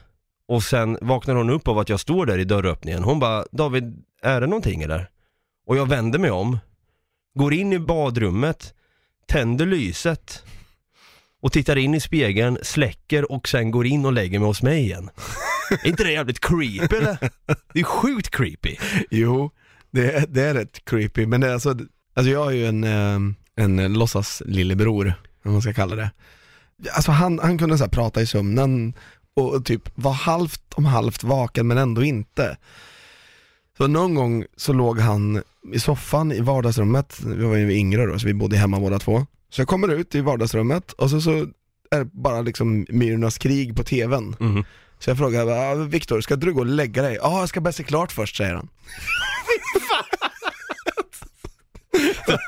och 0.49 0.63
sen 0.63 0.99
vaknar 1.01 1.35
hon 1.35 1.51
upp 1.51 1.69
av 1.69 1.79
att 1.79 1.89
jag 1.89 2.01
står 2.01 2.27
där 2.27 2.39
i 2.39 2.45
dörröppningen. 2.45 3.03
Hon 3.03 3.21
bara, 3.21 3.45
David, 3.53 4.05
är 4.23 4.41
det 4.41 4.47
någonting 4.47 4.83
eller? 4.83 5.11
Och 5.67 5.77
jag 5.77 5.89
vänder 5.89 6.19
mig 6.19 6.31
om, 6.31 6.59
går 7.35 7.55
in 7.55 7.73
i 7.73 7.79
badrummet, 7.79 8.75
tänder 9.27 9.67
lyset 9.67 10.43
och 11.43 11.53
tittar 11.53 11.77
in 11.77 11.95
i 11.95 12.01
spegeln, 12.01 12.59
släcker 12.63 13.33
och 13.33 13.49
sen 13.49 13.71
går 13.71 13.87
in 13.87 14.07
och 14.07 14.13
lägger 14.13 14.39
mig 14.39 14.47
hos 14.47 14.63
mig 14.63 14.81
igen. 14.81 15.11
är 15.83 15.89
inte 15.89 16.05
det 16.05 16.13
jävligt 16.13 16.41
creepy 16.41 16.97
eller? 16.97 17.31
Det 17.73 17.81
är 17.81 17.85
sjukt 17.85 18.31
creepy. 18.31 18.77
Jo, 19.11 19.51
det, 19.91 20.35
det 20.35 20.43
är 20.43 20.55
rätt 20.55 20.85
creepy, 20.85 21.27
men 21.27 21.41
det 21.41 21.49
är 21.49 21.53
alltså, 21.53 21.71
alltså 22.15 22.33
jag 22.33 22.45
har 22.45 22.51
ju 22.51 22.67
en, 22.67 22.85
eh, 22.85 23.19
en 23.57 23.93
låtsas 23.93 24.43
lillebror, 24.47 25.15
om 25.45 25.53
man 25.53 25.63
ska 25.63 25.73
kalla 25.73 25.97
det. 25.97 26.11
Alltså 26.93 27.13
han, 27.13 27.39
han 27.39 27.59
kunde 27.59 27.79
så 27.79 27.85
här 27.85 27.91
prata 27.91 28.23
i 28.23 28.27
sömnen 28.27 28.95
och, 29.39 29.65
typ 29.65 29.83
var 29.95 30.13
halvt 30.13 30.63
om 30.75 30.85
halvt 30.85 31.23
vaken 31.25 31.67
men 31.67 31.79
ändå 31.79 32.05
inte. 32.05 32.57
Så 33.79 33.87
någon 33.87 34.15
gång 34.15 34.45
så 34.57 34.73
låg 34.73 34.99
han 34.99 35.43
i 35.73 35.79
soffan 35.81 36.33
i 36.33 36.41
vardagsrummet, 36.41 37.21
vi 37.25 37.45
var 37.45 37.57
ju 37.57 37.73
yngre 37.73 38.07
då 38.07 38.19
så 38.19 38.27
vi 38.27 38.35
bodde 38.35 38.57
hemma 38.57 38.81
båda 38.81 38.99
två. 38.99 39.27
Så 39.51 39.61
jag 39.61 39.69
kommer 39.69 39.89
ut 39.89 40.15
i 40.15 40.21
vardagsrummet 40.21 40.93
och 40.93 41.11
så, 41.11 41.21
så 41.21 41.31
är 41.91 41.99
det 41.99 42.05
bara 42.13 42.41
liksom 42.41 42.87
Myrornas 42.89 43.39
krig 43.39 43.77
på 43.77 43.85
tvn. 43.85 44.37
Mhm. 44.41 44.65
Så 44.99 45.11
jag 45.11 45.19
frågar, 45.19 45.47
"Ah, 45.47 45.75
Viktor 45.75 46.21
ska 46.21 46.37
du 46.37 46.53
gå 46.53 46.61
och 46.61 46.67
lägga 46.67 47.03
dig? 47.03 47.19
Ja, 47.23 47.41
jag 47.41 47.49
ska 47.49 47.61
bara 47.61 47.73
se 47.73 47.83
klart 47.83 48.13
först 48.13 48.37
säger 48.37 48.55
han. 48.55 48.69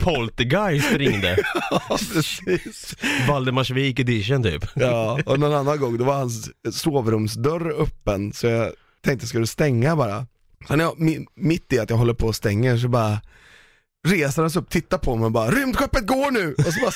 Poltergeist 0.05 0.93
ringde. 0.93 1.37
Ja, 1.71 1.81
precis. 2.13 2.97
Valdemarsvik 3.29 3.99
edition 4.01 4.43
typ. 4.43 4.65
Ja, 4.75 5.19
och 5.27 5.41
någon 5.41 5.55
annan 5.55 5.79
gång 5.79 5.99
då 5.99 6.05
var 6.05 6.15
hans 6.15 6.51
sovrumsdörr 6.73 7.83
öppen 7.83 8.33
så 8.33 8.47
jag 8.47 8.73
tänkte, 9.05 9.27
ska 9.27 9.39
du 9.39 9.47
stänga 9.47 9.97
bara? 9.97 10.27
Sen 10.69 10.81
jag, 10.81 10.97
mi- 10.99 11.27
mitt 11.35 11.73
i 11.73 11.79
att 11.79 11.91
jag 11.91 11.97
håller 11.97 12.15
på 12.15 12.27
och 12.27 12.37
stänger 12.37 12.77
så 12.77 12.89
bara 12.89 13.21
reser 14.09 14.43
han 14.43 14.51
sig 14.51 14.63
upp, 14.63 14.71
tittar 14.71 14.99
på 14.99 15.17
mig 15.17 15.25
och 15.27 15.33
bara 15.33 15.51
rymdskeppet 15.51 16.07
går 16.07 16.31
nu! 16.31 16.55
Och 16.59 16.65
så 16.75 16.81
bara, 16.81 16.93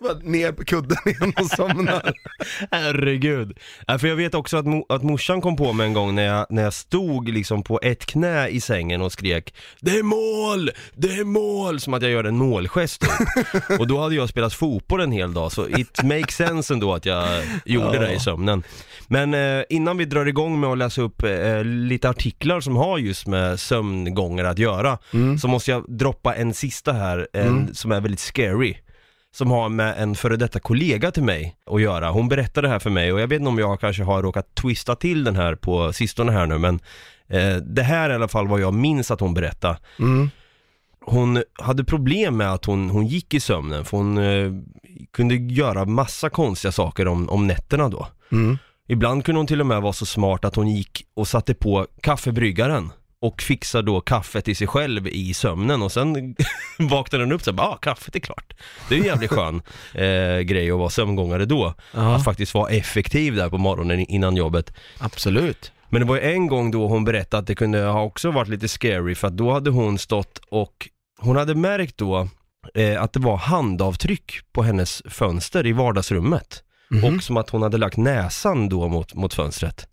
bara 0.14 0.30
ner 0.30 0.52
på 0.52 0.64
kudden 0.64 0.98
igen 1.06 1.32
och 1.40 1.46
somnar. 1.46 2.12
Herregud. 2.70 3.58
Ja, 3.86 3.98
för 3.98 4.08
jag 4.08 4.16
vet 4.16 4.34
också 4.34 4.56
att, 4.56 4.64
mo- 4.64 4.84
att 4.88 5.02
morsan 5.02 5.40
kom 5.40 5.56
på 5.56 5.72
mig 5.72 5.86
en 5.86 5.92
gång 5.92 6.14
när 6.14 6.22
jag, 6.22 6.46
när 6.50 6.62
jag 6.62 6.74
stod 6.74 7.28
liksom 7.28 7.62
på 7.62 7.80
ett 7.82 8.06
knä 8.06 8.48
i 8.48 8.60
sängen 8.60 9.02
och 9.02 9.12
skrek 9.12 9.54
Det 9.80 9.98
är 9.98 10.02
mål! 10.02 10.70
Det 10.94 11.08
är 11.08 11.24
mål! 11.24 11.80
Som 11.80 11.94
att 11.94 12.02
jag 12.02 12.10
gör 12.10 12.24
en 12.24 12.36
målgest 12.36 13.00
typ. 13.00 13.80
Och 13.80 13.86
då 13.86 14.00
hade 14.00 14.14
jag 14.14 14.28
spelat 14.28 14.54
fotboll 14.54 15.00
en 15.00 15.12
hel 15.12 15.34
dag 15.34 15.52
så 15.52 15.68
it 15.68 16.02
makes 16.02 16.34
sense 16.36 16.74
ändå 16.74 16.94
att 16.94 17.06
jag 17.06 17.28
gjorde 17.64 17.98
det 17.98 18.12
i 18.12 18.20
sömnen. 18.20 18.62
Men 19.08 19.34
eh, 19.34 19.64
innan 19.68 19.96
vi 19.96 20.04
drar 20.04 20.26
igång 20.26 20.60
med 20.60 20.70
att 20.70 20.78
läsa 20.78 21.02
upp 21.02 21.22
eh, 21.22 21.64
lite 21.64 22.08
artiklar 22.08 22.60
som 22.60 22.76
har 22.76 22.98
just 22.98 23.26
med 23.26 23.60
sömngångar 23.60 24.44
att 24.44 24.58
göra 24.58 24.98
så 25.40 25.48
måste 25.48 25.70
jag 25.70 25.84
droppa 25.88 26.34
en 26.42 26.54
sista 26.54 26.92
här, 26.92 27.28
en, 27.32 27.74
som 27.74 27.92
är 27.92 28.00
väldigt 28.00 28.20
scary 28.20 28.76
som 29.34 29.50
har 29.50 29.68
med 29.68 29.94
en 29.98 30.14
före 30.14 30.36
detta 30.36 30.60
kollega 30.60 31.10
till 31.10 31.22
mig 31.22 31.56
att 31.66 31.82
göra. 31.82 32.10
Hon 32.10 32.28
berättade 32.28 32.66
det 32.66 32.72
här 32.72 32.78
för 32.78 32.90
mig 32.90 33.12
och 33.12 33.20
jag 33.20 33.28
vet 33.28 33.38
inte 33.38 33.48
om 33.48 33.58
jag 33.58 33.80
kanske 33.80 34.02
har 34.02 34.22
råkat 34.22 34.54
twista 34.54 34.94
till 34.94 35.24
den 35.24 35.36
här 35.36 35.54
på 35.54 35.92
sistone 35.92 36.32
här 36.32 36.46
nu 36.46 36.58
men 36.58 36.80
eh, 37.28 37.56
det 37.56 37.82
här 37.82 38.10
är 38.10 38.12
i 38.12 38.16
alla 38.16 38.28
fall 38.28 38.48
vad 38.48 38.60
jag 38.60 38.74
minns 38.74 39.10
att 39.10 39.20
hon 39.20 39.34
berättade. 39.34 39.78
Mm. 39.98 40.30
Hon 41.04 41.42
hade 41.58 41.84
problem 41.84 42.36
med 42.36 42.52
att 42.52 42.64
hon, 42.64 42.90
hon 42.90 43.06
gick 43.06 43.34
i 43.34 43.40
sömnen 43.40 43.84
för 43.84 43.96
hon 43.96 44.18
eh, 44.18 44.52
kunde 45.12 45.34
göra 45.34 45.84
massa 45.84 46.30
konstiga 46.30 46.72
saker 46.72 47.08
om, 47.08 47.28
om 47.28 47.46
nätterna 47.46 47.88
då. 47.88 48.06
Mm. 48.32 48.58
Ibland 48.88 49.24
kunde 49.24 49.38
hon 49.38 49.46
till 49.46 49.60
och 49.60 49.66
med 49.66 49.82
vara 49.82 49.92
så 49.92 50.06
smart 50.06 50.44
att 50.44 50.56
hon 50.56 50.68
gick 50.68 51.06
och 51.14 51.28
satte 51.28 51.54
på 51.54 51.86
kaffebryggaren 52.02 52.90
och 53.22 53.42
fixade 53.42 53.86
då 53.86 54.00
kaffet 54.00 54.48
i 54.48 54.54
sig 54.54 54.66
själv 54.66 55.08
i 55.08 55.34
sömnen 55.34 55.82
och 55.82 55.92
sen 55.92 56.36
vaknade 56.78 57.24
den 57.24 57.32
upp 57.32 57.42
så 57.42 57.52
här, 57.52 57.60
ah 57.60 57.76
kaffet 57.76 58.16
är 58.16 58.20
klart. 58.20 58.54
Det 58.88 58.94
är 58.94 58.96
ju 58.96 59.02
en 59.02 59.08
jävligt 59.08 59.30
skön 59.30 59.62
eh, 59.94 60.40
grej 60.40 60.70
att 60.70 60.78
vara 60.78 60.90
sömngångare 60.90 61.44
då. 61.44 61.74
Ja. 61.94 62.14
Att 62.14 62.24
faktiskt 62.24 62.54
vara 62.54 62.70
effektiv 62.70 63.34
där 63.34 63.48
på 63.48 63.58
morgonen 63.58 64.00
innan 64.00 64.36
jobbet. 64.36 64.72
Absolut. 64.98 65.72
Men 65.88 66.00
det 66.00 66.06
var 66.06 66.16
ju 66.16 66.22
en 66.22 66.46
gång 66.46 66.70
då 66.70 66.88
hon 66.88 67.04
berättade 67.04 67.40
att 67.40 67.46
det 67.46 67.54
kunde 67.54 67.82
ha 67.82 68.02
också 68.02 68.30
varit 68.30 68.48
lite 68.48 68.68
scary 68.68 69.14
för 69.14 69.28
att 69.28 69.36
då 69.36 69.52
hade 69.52 69.70
hon 69.70 69.98
stått 69.98 70.40
och 70.48 70.88
hon 71.20 71.36
hade 71.36 71.54
märkt 71.54 71.98
då 71.98 72.28
eh, 72.74 73.02
att 73.02 73.12
det 73.12 73.20
var 73.20 73.36
handavtryck 73.36 74.32
på 74.52 74.62
hennes 74.62 75.02
fönster 75.08 75.66
i 75.66 75.72
vardagsrummet. 75.72 76.62
Mhm. 76.90 77.04
Och 77.04 77.22
som 77.22 77.36
att 77.36 77.50
hon 77.50 77.62
hade 77.62 77.78
lagt 77.78 77.96
näsan 77.96 78.68
då 78.68 78.88
mot, 78.88 79.14
mot 79.14 79.34
fönstret. 79.34 79.86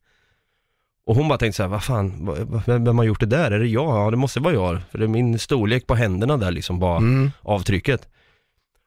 Och 1.10 1.16
hon 1.16 1.28
bara 1.28 1.38
tänkte 1.38 1.58
så 1.58 1.64
här, 1.64 1.70
vad 1.70 1.84
fan, 1.84 2.26
vad- 2.26 2.64
vem, 2.66 2.84
vem 2.86 2.98
har 2.98 3.06
gjort 3.06 3.20
det 3.20 3.26
där? 3.26 3.52
Är 3.52 3.60
det 3.60 3.68
jag? 3.68 3.98
Ja, 4.06 4.12
det 4.12 4.18
måste 4.18 4.40
vara 4.40 4.54
jag. 4.54 4.82
För 4.92 4.98
det 4.98 5.04
är 5.04 5.08
min 5.08 5.40
storlek 5.40 5.88
på 5.88 5.96
händerna 5.96 6.38
där 6.38 6.52
liksom, 6.52 6.80
bara 6.80 6.98
Mm. 6.98 7.32
avtrycket. 7.42 8.08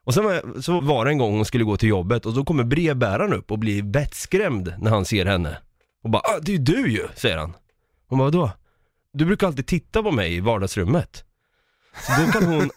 Och 0.05 0.13
sen 0.13 0.23
var, 0.23 0.61
så 0.61 0.81
var 0.81 1.05
det 1.05 1.11
en 1.11 1.17
gång 1.17 1.35
hon 1.35 1.45
skulle 1.45 1.63
gå 1.63 1.77
till 1.77 1.89
jobbet 1.89 2.25
och 2.25 2.33
då 2.33 2.45
kommer 2.45 2.63
brevbäraren 2.63 3.33
upp 3.33 3.51
och 3.51 3.59
blir 3.59 3.83
vettskrämd 3.93 4.73
när 4.79 4.91
han 4.91 5.05
ser 5.05 5.25
henne. 5.25 5.57
Och 6.03 6.09
bara, 6.09 6.19
ah, 6.25 6.39
det 6.41 6.51
är 6.51 6.57
ju 6.57 6.63
du 6.63 6.91
ju, 6.91 7.07
säger 7.15 7.37
han. 7.37 7.53
Hon 8.07 8.19
bara, 8.19 8.23
vadå? 8.25 8.51
Du 9.13 9.25
brukar 9.25 9.47
alltid 9.47 9.67
titta 9.67 10.03
på 10.03 10.11
mig 10.11 10.35
i 10.35 10.39
vardagsrummet. 10.39 11.23
Så 12.07 12.21
då 12.25 12.31
kan 12.31 12.43
hon, 12.53 12.69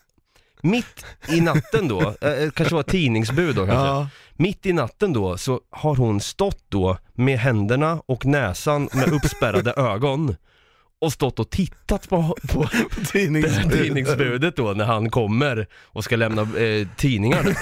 mitt 0.63 1.05
i 1.29 1.41
natten 1.41 1.89
då, 1.89 2.01
eh, 2.01 2.51
kanske 2.55 2.75
var 2.75 2.83
tidningsbud 2.83 3.57
då 3.57 3.67
kanske. 3.67 3.87
Ja. 3.87 4.09
Mitt 4.37 4.67
i 4.67 4.73
natten 4.73 5.13
då 5.13 5.39
så 5.39 5.61
har 5.71 5.97
hon 5.97 6.21
stått 6.21 6.65
då 6.69 6.99
med 7.15 7.39
händerna 7.39 8.03
och 8.07 8.27
näsan 8.27 8.89
med 8.93 9.13
uppspärrade 9.13 9.73
ögon 9.73 10.37
och 11.01 11.13
stått 11.13 11.39
och 11.39 11.51
tittat 11.51 12.09
på, 12.09 12.37
på 12.49 12.63
det 12.73 12.77
här 12.77 13.05
Tidningsbud. 13.13 13.73
tidningsbudet 13.73 14.57
då 14.57 14.73
när 14.73 14.85
han 14.85 15.11
kommer 15.11 15.67
och 15.85 16.05
ska 16.05 16.17
lämna 16.17 16.43
eh, 16.43 16.89
tidningar. 16.97 17.57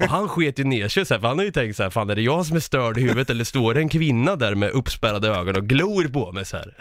Och 0.00 0.08
han 0.08 0.28
sket 0.28 0.58
ju 0.58 0.64
ner 0.64 0.88
sig 0.88 1.06
så 1.06 1.14
här, 1.14 1.20
för 1.20 1.28
han 1.28 1.38
har 1.38 1.44
ju 1.44 1.50
tänkt 1.50 1.76
så 1.76 1.82
här, 1.82 1.90
fan 1.90 2.10
är 2.10 2.14
det 2.14 2.22
jag 2.22 2.46
som 2.46 2.56
är 2.56 2.60
störd 2.60 2.98
i 2.98 3.00
huvudet 3.00 3.30
eller 3.30 3.44
står 3.44 3.74
det 3.74 3.80
en 3.80 3.88
kvinna 3.88 4.36
där 4.36 4.54
med 4.54 4.70
uppspärrade 4.70 5.28
ögon 5.28 5.56
och 5.56 5.66
glor 5.66 6.08
på 6.08 6.32
mig 6.32 6.44
så 6.44 6.56
här? 6.56 6.74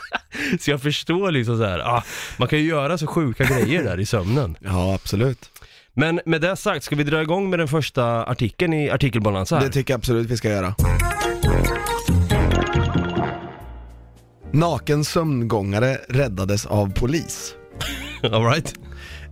så 0.60 0.70
jag 0.70 0.82
förstår 0.82 1.30
liksom 1.30 1.58
så 1.58 1.64
här, 1.64 1.78
ah, 1.78 2.04
man 2.36 2.48
kan 2.48 2.58
ju 2.58 2.64
göra 2.64 2.98
så 2.98 3.06
sjuka 3.06 3.44
grejer 3.44 3.84
där 3.84 4.00
i 4.00 4.06
sömnen. 4.06 4.56
Ja, 4.60 4.94
absolut. 4.94 5.50
Men 5.96 6.20
med 6.26 6.40
det 6.40 6.56
sagt, 6.56 6.84
ska 6.84 6.96
vi 6.96 7.04
dra 7.04 7.22
igång 7.22 7.50
med 7.50 7.58
den 7.58 7.68
första 7.68 8.24
artikeln 8.24 8.72
i 8.72 8.90
artikelbalansen? 8.90 9.62
Det 9.62 9.70
tycker 9.70 9.92
jag 9.94 9.98
absolut 9.98 10.30
vi 10.30 10.36
ska 10.36 10.48
göra. 10.48 10.74
Naken 14.54 15.04
sömngångare 15.04 15.98
räddades 16.08 16.66
av 16.66 16.92
polis. 16.92 17.54
All 18.22 18.44
right. 18.44 18.74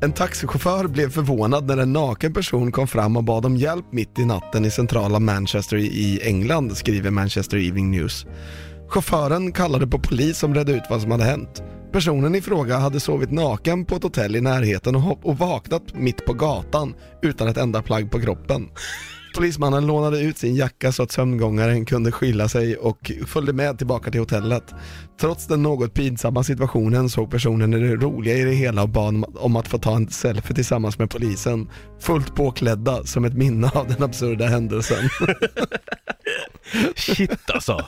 En 0.01 0.13
taxichaufför 0.13 0.89
blev 0.89 1.11
förvånad 1.11 1.67
när 1.67 1.77
en 1.77 1.93
naken 1.93 2.35
person 2.35 2.73
kom 2.73 2.89
fram 2.89 3.17
och 3.17 3.25
bad 3.25 3.47
om 3.47 3.57
hjälp 3.57 3.93
mitt 3.93 4.19
i 4.19 4.25
natten 4.25 4.65
i 4.65 4.71
centrala 4.71 5.19
Manchester 5.19 5.77
i 5.77 6.21
England, 6.23 6.77
skriver 6.77 7.11
Manchester 7.11 7.57
Evening 7.57 7.91
News. 7.91 8.27
Chauffören 8.89 9.53
kallade 9.53 9.87
på 9.87 9.99
polis 9.99 10.39
som 10.39 10.55
redde 10.55 10.73
ut 10.73 10.83
vad 10.91 11.03
som 11.03 11.11
hade 11.11 11.25
hänt. 11.25 11.63
Personen 11.93 12.35
i 12.35 12.41
fråga 12.41 12.77
hade 12.77 13.01
sovit 13.01 13.31
naken 13.31 13.85
på 13.85 13.97
ett 13.97 14.03
hotell 14.03 14.37
i 14.37 14.41
närheten 14.41 14.97
och, 14.97 15.27
och 15.27 15.39
vaknat 15.39 15.95
mitt 15.95 16.27
på 16.27 16.33
gatan 16.33 16.95
utan 17.23 17.49
ett 17.49 17.57
enda 17.57 17.83
plagg 17.83 18.11
på 18.11 18.21
kroppen. 18.21 18.69
Polismannen 19.35 19.87
lånade 19.87 20.21
ut 20.21 20.39
sin 20.39 20.55
jacka 20.55 20.93
så 20.93 21.03
att 21.03 21.13
sömngångaren 21.13 21.85
kunde 21.85 22.13
skylla 22.13 22.49
sig 22.49 22.77
och 22.77 23.13
följde 23.27 23.53
med 23.53 23.79
tillbaka 23.79 24.11
till 24.11 24.21
hotellet. 24.21 24.65
Trots 25.21 25.47
den 25.47 25.63
något 25.63 25.95
pinsamma 25.95 26.43
situationen 26.45 27.09
såg 27.11 27.31
personen 27.31 27.71
det 27.71 27.97
roliga 27.97 28.35
i 28.35 28.45
det 28.45 28.53
hela 28.53 28.83
och 28.83 28.89
bad 28.89 29.09
om- 29.09 29.25
om 29.39 29.57
att 29.57 29.69
få 29.69 29.79
ta 29.79 29.97
en 29.97 30.09
selfie 30.11 30.55
tillsammans 30.55 30.99
med 30.99 31.11
polisen, 31.11 31.69
fullt 32.01 32.35
påklädda 32.35 33.05
som 33.05 33.25
ett 33.25 33.35
minne 33.35 33.71
av 33.75 33.89
den 33.89 34.03
absurda 34.03 34.47
händelsen. 34.47 35.09
Shit 36.97 37.51
alltså. 37.51 37.87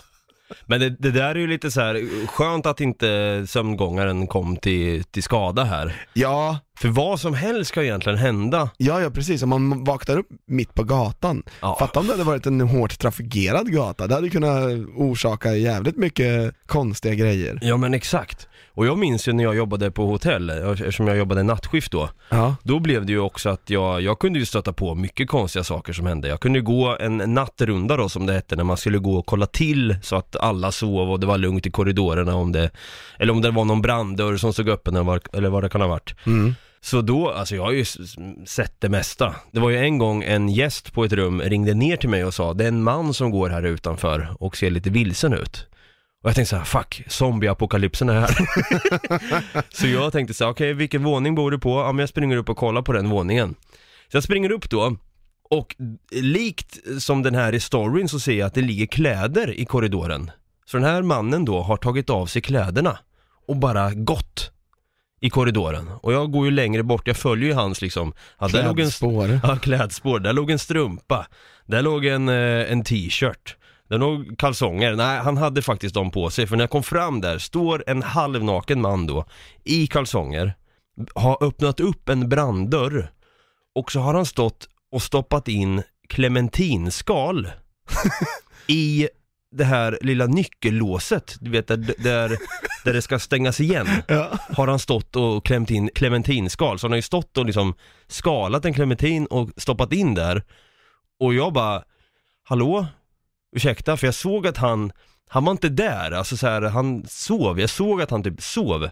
Men 0.67 0.81
det, 0.81 0.91
det 0.91 1.11
där 1.11 1.31
är 1.35 1.35
ju 1.39 1.47
lite 1.47 1.71
så 1.71 1.81
här 1.81 2.27
skönt 2.27 2.67
att 2.67 2.81
inte 2.81 3.45
sömngångaren 3.49 4.27
kom 4.27 4.57
till, 4.57 5.05
till 5.05 5.23
skada 5.23 5.65
här. 5.65 6.07
ja, 6.13 6.59
För 6.79 6.89
vad 6.89 7.21
som 7.21 7.35
helst 7.35 7.73
kan 7.73 7.83
egentligen 7.85 8.19
hända. 8.19 8.71
ja, 8.77 9.01
ja 9.01 9.11
precis, 9.11 9.43
om 9.43 9.49
man 9.49 9.85
vaknar 9.85 10.17
upp 10.19 10.29
mitt 10.47 10.75
på 10.75 10.85
gatan. 10.85 11.43
Ja. 11.61 11.77
Fatta 11.81 12.01
om 12.01 12.07
det 12.07 12.13
hade 12.13 12.25
varit 12.25 12.47
en 12.47 12.61
hårt 12.61 12.99
trafikerad 12.99 13.73
gata, 13.73 14.07
det 14.07 14.15
hade 14.15 14.31
kunnat 14.31 14.71
orsaka 14.97 15.55
jävligt 15.55 15.97
mycket 15.97 16.55
konstiga 16.67 17.15
grejer. 17.15 17.59
Ja 17.63 17.77
men 17.77 17.95
exakt. 17.95 18.49
Och 18.77 18.87
jag 18.87 18.99
minns 18.99 19.29
ju 19.29 19.33
när 19.33 19.45
jag 19.45 19.57
jobbade 19.57 19.91
på 19.91 20.07
hotell, 20.07 20.51
eftersom 20.51 21.09
jag 21.09 21.17
jobbade 21.17 21.43
nattskift 21.43 21.93
då. 21.93 22.11
Ja, 22.29 22.57
Då 22.63 22.79
blev 22.79 23.07
det 23.07 23.13
ju 23.13 23.19
också 23.19 23.49
att 23.49 23.71
jag, 23.71 24.01
jag 24.01 24.19
kunde 24.19 24.39
ju 24.39 24.45
stöta 24.47 24.73
på 24.73 24.95
mycket 24.95 25.29
konstiga 25.29 25.65
saker 25.65 25.93
som 25.93 26.07
hände. 26.07 26.29
Jag 26.29 26.41
kunde 26.41 26.59
ju 26.59 26.65
gå 26.65 26.97
en 27.01 27.17
nattrunda 27.17 27.97
då 27.97 28.09
som 28.09 28.27
det 28.27 28.33
hette, 28.33 28.57
när 28.57 28.65
man 28.65 28.77
skulle 28.77 28.99
gå 28.99 29.17
och 29.17 29.27
kolla 29.27 29.47
till 29.47 29.97
så 30.03 30.17
att 30.17 30.37
alla 30.37 30.73
sov 30.73 31.11
och 31.11 31.21
det 31.21 31.27
var 31.27 31.39
lugnt 31.39 31.67
i 31.67 31.71
korridorerna 31.71 32.35
om 32.35 32.53
det, 32.53 32.71
eller 33.19 33.33
om 33.33 33.43
det 33.43 33.51
var 33.51 33.65
någon 33.65 33.83
branddörr 33.83 34.37
som 34.37 34.53
stod 34.53 34.69
öppen 34.69 34.97
eller 34.97 35.05
vad, 35.05 35.29
eller 35.33 35.49
vad 35.49 35.63
det 35.63 35.69
kan 35.69 35.81
ha 35.81 35.89
varit. 35.89 36.15
mm. 36.27 36.55
Så 36.81 37.01
då, 37.01 37.31
alltså 37.31 37.57
jag 37.57 37.63
har 37.63 37.73
ju 37.73 37.85
sett 38.47 38.81
det 38.81 38.89
mesta. 38.89 39.35
Det 39.51 39.61
var 39.61 39.71
ju 39.71 39.79
en 39.79 39.99
gång 39.99 40.23
en 40.23 40.49
gäst 40.49 40.93
på 40.93 41.05
ett 41.05 41.13
rum 41.13 41.41
ringde 41.41 41.75
ner 41.75 41.97
till 41.97 42.09
mig 42.09 42.25
och 42.25 42.35
sa 42.35 42.55
det 42.55 42.65
är 42.65 42.69
en 42.69 42.83
man 42.83 43.15
som 43.15 43.31
går 43.31 43.49
här 43.51 43.63
utanför 43.63 44.29
och 44.39 44.57
ser 44.57 44.71
lite 44.71 44.91
vilsen 44.91 45.33
ut. 45.33 45.67
Och 46.25 46.31
jag 46.31 46.35
tänkte 46.35 46.51
så 46.51 46.57
här, 46.57 46.65
fuck, 46.65 47.03
zombieapokalypsen 47.09 48.09
är 48.09 48.21
här. 48.21 48.37
så 49.71 49.87
jag 49.87 50.13
tänkte 50.13 50.35
så 50.35 50.45
här, 50.45 50.51
okej 50.51 50.75
vilken 50.75 51.03
våning 51.03 51.35
bor 51.35 51.51
du 51.51 51.59
på? 51.59 51.71
Ja 51.71 51.93
men 51.93 51.99
jag 51.99 52.09
springer 52.09 52.37
upp 52.37 52.49
och 52.49 52.57
kollar 52.57 52.83
på 52.83 52.93
den 52.93 53.09
våningen. 53.11 53.55
Så 54.09 54.17
jag 54.17 54.25
springer 54.25 54.51
upp 54.51 54.71
då 54.71 54.97
och 55.51 55.77
likt 56.11 56.79
som 56.99 57.23
den 57.23 57.35
här 57.35 57.53
i 57.55 57.61
storyn 57.61 58.09
så 58.09 58.21
ser 58.21 58.33
jag 58.33 58.47
att 58.47 58.55
det 58.55 58.61
ligger 58.61 58.87
kläder 58.87 59.51
i 59.61 59.65
korridoren. 59.65 60.31
Så 60.67 60.77
den 60.77 60.87
här 60.87 61.03
mannen 61.03 61.45
då 61.45 61.63
har 61.63 61.77
tagit 61.77 62.11
av 62.11 62.27
sig 62.27 62.43
kläderna 62.43 62.99
och 63.49 63.57
bara 63.57 63.91
gått 63.95 64.51
i 65.21 65.31
korridoren. 65.31 65.89
Och 66.03 66.13
jag 66.13 66.33
går 66.33 66.45
ju 66.45 66.51
längre 66.51 66.83
bort, 66.83 67.07
jag 67.07 67.17
följer 67.17 67.49
ju 67.49 67.55
hans 67.55 67.83
liksom, 67.83 68.13
ja, 68.39 68.49
där 68.49 68.65
låg 68.65 68.81
en, 68.81 68.87
Klädspår. 68.87 69.41
ja, 69.43 69.57
klädspår, 69.57 70.21
där 70.21 70.33
låg 70.33 70.51
en 70.51 70.59
strumpa, 70.59 71.27
där 71.67 71.83
låg 71.83 72.07
en, 72.07 72.29
eh, 72.29 72.73
en 72.73 72.85
t-shirt, 72.85 73.57
där 73.89 73.99
låg 73.99 74.39
kalsonger, 74.39 74.95
nej 74.95 75.19
han 75.19 75.37
hade 75.37 75.63
faktiskt 75.63 75.95
dem 75.95 76.11
på 76.11 76.31
sig, 76.31 76.47
för 76.47 76.57
när 76.57 76.63
jag 76.63 76.71
kom 76.71 76.83
fram 76.83 77.21
där 77.21 77.39
står 77.39 77.85
en 77.87 78.03
halvnaken 78.03 78.81
man 78.81 79.07
då, 79.07 79.25
i 79.65 79.87
kalsonger, 79.87 80.55
har 81.15 81.45
öppnat 81.45 81.81
upp 81.81 82.09
en 82.09 82.29
branddörr, 82.29 83.11
och 83.75 83.93
så 83.93 84.01
har 84.01 84.15
han 84.15 84.27
stått 84.27 84.69
och 84.93 85.03
stoppat 85.03 85.49
in 85.49 85.83
clementinskal 86.09 87.49
i 88.67 89.09
det 89.57 89.65
här 89.65 89.99
lilla 90.01 90.27
nyckellåset, 90.27 91.37
du 91.41 91.51
vet 91.51 91.67
där, 91.67 91.77
där, 91.99 92.39
där 92.85 92.93
det 92.93 93.03
ska 93.03 93.19
stängas 93.19 93.61
igen 93.61 93.89
Ja. 94.09 94.39
har 94.49 94.67
han 94.67 94.79
stått 94.79 95.17
och 95.17 95.47
klämt 95.47 95.71
in 95.71 95.91
clementinskal. 95.95 96.79
Så 96.79 96.87
han 96.87 96.93
har 96.93 96.97
ju 96.97 97.03
stått 97.03 97.39
och 97.39 97.47
liksom 97.47 97.75
skalat 98.07 98.65
en 98.65 98.75
clementin 98.75 99.27
och 99.27 99.51
stoppat 99.57 99.93
in 99.93 100.15
där. 100.15 100.43
Och 101.21 101.35
jag 101.35 101.53
bara, 101.53 101.83
hallå? 102.45 102.87
Ursäkta, 103.55 103.97
för 103.97 104.07
jag 104.07 104.15
såg 104.15 104.47
att 104.47 104.57
han, 104.57 104.93
han 105.29 105.45
var 105.45 105.53
inte 105.53 105.69
där, 105.69 106.11
alltså 106.11 106.37
så 106.37 106.47
här, 106.47 106.63
han 106.63 107.05
sov, 107.09 107.61
jag 107.61 107.71
såg 107.71 108.03
att 108.03 108.11
han 108.11 108.23
typ 108.23 108.43
sov. 108.43 108.89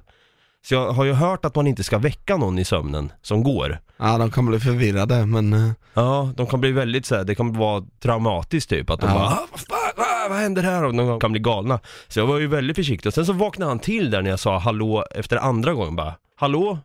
Så 0.64 0.74
jag 0.74 0.90
har 0.92 1.04
ju 1.04 1.12
hört 1.12 1.44
att 1.44 1.54
man 1.54 1.66
inte 1.66 1.84
ska 1.84 1.98
väcka 1.98 2.36
någon 2.36 2.58
i 2.58 2.64
sömnen 2.64 3.12
som 3.22 3.42
går. 3.42 3.78
Ja, 3.96 4.18
de 4.18 4.30
kan 4.30 4.46
bli 4.46 4.60
förvirrade 4.60 5.26
men 5.26 5.52
eh, 5.52 5.70
Ja, 5.94 6.32
de 6.36 6.46
kan 6.46 6.60
bli 6.60 6.72
väldigt 6.72 7.06
så 7.06 7.14
här, 7.16 7.24
det 7.24 7.34
kan 7.34 7.52
vara 7.52 7.84
traumatiskt 8.02 8.70
typ, 8.70 8.90
att 8.90 9.00
de 9.00 9.06
Ja. 9.06 9.14
bara 9.14 9.24
ah, 9.26 9.46
vad, 9.50 9.60
fan, 9.60 10.04
ah, 10.06 10.28
vad 10.28 10.38
händer 10.38 10.62
här? 10.62 10.84
Och 10.84 10.94
de 10.94 11.20
kan 11.20 11.32
bli 11.32 11.40
galna. 11.40 11.80
Så 12.08 12.18
jag 12.20 12.26
var 12.26 12.38
ju 12.38 12.46
väldigt 12.46 12.76
försiktig. 12.76 13.08
Och 13.08 13.14
sen 13.14 13.26
så 13.26 13.32
vaknade 13.32 13.70
han 13.70 13.78
till 13.78 14.10
där 14.10 14.22
när 14.22 14.30
jag 14.30 14.40
sa 14.40 14.58
hallå 14.58 15.04
efter 15.10 15.36
andra 15.36 15.74
gången 15.74 15.96
bara, 15.96 16.14
hallå? 16.36 16.78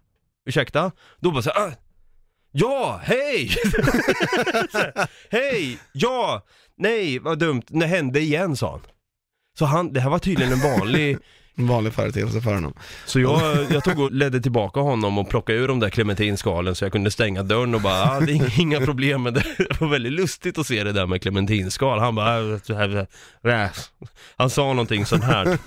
Ursäkta? 0.45 0.91
Då 1.19 1.31
bara 1.31 1.41
så 1.41 1.49
här, 1.55 1.67
ah, 1.67 1.71
ja, 2.51 3.01
hej! 3.03 3.51
Hej, 5.29 5.79
ja, 5.93 6.45
nej, 6.77 7.19
vad 7.19 7.39
dumt, 7.39 7.63
det 7.67 7.85
hände 7.85 8.19
igen 8.19 8.55
sa 8.55 8.71
han. 8.71 8.81
Så 9.59 9.65
han, 9.65 9.93
det 9.93 9.99
här 9.99 10.09
var 10.09 10.19
tydligen 10.19 10.53
en 10.53 10.59
vanlig 10.59 11.17
en 11.57 11.67
vanlig 11.67 11.93
företeelse 11.93 12.41
för 12.41 12.53
honom. 12.53 12.73
Så 13.05 13.19
jag, 13.19 13.41
jag 13.71 13.83
tog 13.83 13.99
och 13.99 14.11
ledde 14.11 14.41
tillbaka 14.41 14.79
honom 14.79 15.17
och 15.17 15.29
plockade 15.29 15.59
ur 15.59 15.67
de 15.67 15.79
där 15.79 15.89
clementinskalen 15.89 16.75
så 16.75 16.85
jag 16.85 16.91
kunde 16.91 17.11
stänga 17.11 17.43
dörren 17.43 17.75
och 17.75 17.81
bara, 17.81 18.03
ah, 18.03 18.19
det 18.19 18.31
är 18.31 18.59
inga 18.61 18.79
problem 18.79 19.23
med 19.23 19.33
det. 19.33 19.43
Det 19.57 19.81
var 19.81 19.87
väldigt 19.87 20.11
lustigt 20.13 20.57
att 20.57 20.67
se 20.67 20.83
det 20.83 20.91
där 20.91 21.05
med 21.05 21.21
clementinskal. 21.21 21.99
Han 21.99 22.15
bara, 22.15 22.55
"Ah, 22.55 22.59
så 22.63 22.73
här, 22.73 23.07
äh." 23.43 23.67
han 24.37 24.49
sa 24.49 24.61
någonting 24.67 25.05
sånt 25.05 25.23
här. 25.23 25.57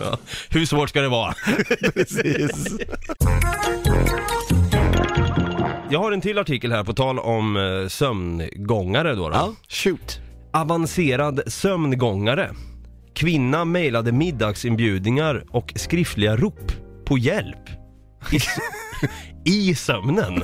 Ja. 0.00 0.18
Hur 0.48 0.66
svårt 0.66 0.88
ska 0.88 1.00
det 1.00 1.08
vara? 1.08 1.34
Precis. 1.94 2.68
Jag 5.90 5.98
har 5.98 6.12
en 6.12 6.20
till 6.20 6.38
artikel 6.38 6.72
här 6.72 6.84
på 6.84 6.92
tal 6.92 7.18
om 7.18 7.56
eh, 7.56 7.88
sömngångare 7.88 9.14
då. 9.14 9.28
då. 9.28 9.34
Ja, 9.34 9.54
shoot. 9.68 10.20
Avancerad 10.54 11.40
sömngångare. 11.46 12.50
Kvinna 13.14 13.64
mejlade 13.64 14.12
middagsinbjudningar 14.12 15.44
och 15.50 15.72
skriftliga 15.76 16.36
rop 16.36 16.72
på 17.04 17.18
hjälp. 17.18 17.68
I, 18.32 18.36
s- 18.36 18.58
i 19.44 19.74
sömnen. 19.74 20.42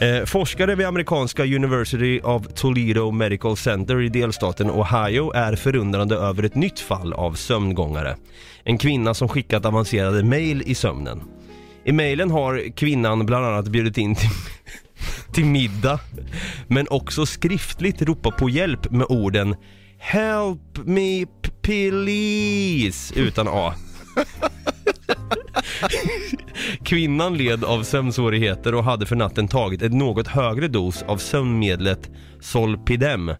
Eh, 0.00 0.24
forskare 0.24 0.74
vid 0.74 0.86
amerikanska 0.86 1.44
University 1.44 2.20
of 2.20 2.42
Toledo 2.54 3.10
Medical 3.10 3.56
Center 3.56 4.00
i 4.02 4.08
delstaten 4.08 4.70
Ohio 4.70 5.32
är 5.34 5.56
förundrande 5.56 6.14
över 6.16 6.42
ett 6.42 6.54
nytt 6.54 6.80
fall 6.80 7.12
av 7.12 7.32
sömngångare. 7.32 8.16
En 8.64 8.78
kvinna 8.78 9.14
som 9.14 9.28
skickat 9.28 9.64
avancerade 9.66 10.24
mejl 10.24 10.62
i 10.66 10.74
sömnen. 10.74 11.22
I 11.84 11.92
mejlen 11.92 12.30
har 12.30 12.76
kvinnan 12.76 13.26
bland 13.26 13.46
annat 13.46 13.68
bjudit 13.68 13.98
in 13.98 14.14
till, 14.14 14.28
till 15.32 15.44
middag, 15.44 16.00
men 16.68 16.86
också 16.90 17.26
skriftligt 17.26 18.02
ropa 18.02 18.30
på 18.30 18.50
hjälp 18.50 18.90
med 18.90 19.06
orden 19.08 19.56
Help 19.98 20.78
me 20.84 21.26
please 21.62 23.14
utan 23.20 23.48
A. 23.48 23.74
Kvinnan 26.84 27.36
led 27.36 27.64
av 27.64 27.82
sömnsvårigheter 27.82 28.74
och 28.74 28.84
hade 28.84 29.06
för 29.06 29.16
natten 29.16 29.48
tagit 29.48 29.82
ett 29.82 29.92
något 29.92 30.26
högre 30.26 30.68
dos 30.68 31.02
av 31.02 31.16
sömnmedlet 31.16 32.10
Solpidem 32.40 33.30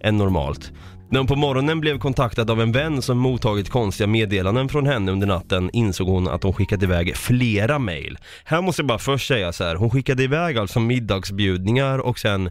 än 0.00 0.16
normalt. 0.16 0.72
När 1.10 1.20
hon 1.20 1.26
på 1.26 1.36
morgonen 1.36 1.80
blev 1.80 1.98
kontaktad 1.98 2.50
av 2.50 2.60
en 2.60 2.72
vän 2.72 3.02
som 3.02 3.18
mottagit 3.18 3.70
konstiga 3.70 4.06
meddelanden 4.06 4.68
från 4.68 4.86
henne 4.86 5.12
under 5.12 5.26
natten 5.26 5.70
insåg 5.72 6.08
hon 6.08 6.28
att 6.28 6.42
hon 6.42 6.52
skickat 6.52 6.82
iväg 6.82 7.16
flera 7.16 7.78
mejl. 7.78 8.18
Här 8.44 8.62
måste 8.62 8.82
jag 8.82 8.86
bara 8.86 8.98
först 8.98 9.28
säga 9.28 9.52
så 9.52 9.64
här. 9.64 9.74
hon 9.74 9.90
skickade 9.90 10.22
iväg 10.22 10.58
alltså 10.58 10.80
middagsbjudningar 10.80 11.98
och 11.98 12.18
sen 12.18 12.50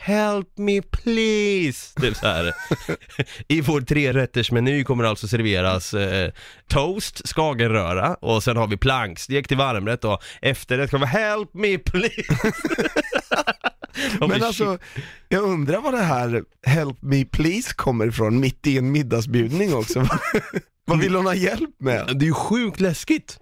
Help 0.00 0.58
me 0.58 0.82
please! 0.82 1.94
Typ 2.00 2.16
så 2.16 2.26
här. 2.26 2.54
I 3.48 3.60
vår 3.60 3.80
trerättersmeny 3.80 4.84
kommer 4.84 5.04
det 5.04 5.10
alltså 5.10 5.28
serveras 5.28 5.94
eh, 5.94 6.32
toast, 6.68 7.28
skagenröra 7.28 8.14
och 8.14 8.42
sen 8.42 8.56
har 8.56 8.66
vi 8.66 8.76
plankstek 8.76 9.48
till 9.48 9.56
varmrätt 9.56 10.04
och 10.04 10.22
efterrätt 10.42 10.90
kommer 10.90 11.06
Help 11.06 11.54
me 11.54 11.78
please! 11.78 12.52
Men 14.20 14.42
alltså, 14.42 14.78
jag 15.28 15.42
undrar 15.42 15.80
vad 15.80 15.94
det 15.94 16.02
här 16.02 16.44
Help 16.62 17.02
me 17.02 17.24
please 17.24 17.74
kommer 17.74 18.06
ifrån 18.06 18.40
mitt 18.40 18.66
i 18.66 18.78
en 18.78 18.92
middagsbjudning 18.92 19.74
också. 19.74 20.06
vad 20.86 21.00
vill 21.00 21.14
hon 21.14 21.26
ha 21.26 21.34
hjälp 21.34 21.80
med? 21.80 22.06
Det 22.18 22.24
är 22.24 22.26
ju 22.26 22.34
sjukt 22.34 22.80
läskigt! 22.80 23.38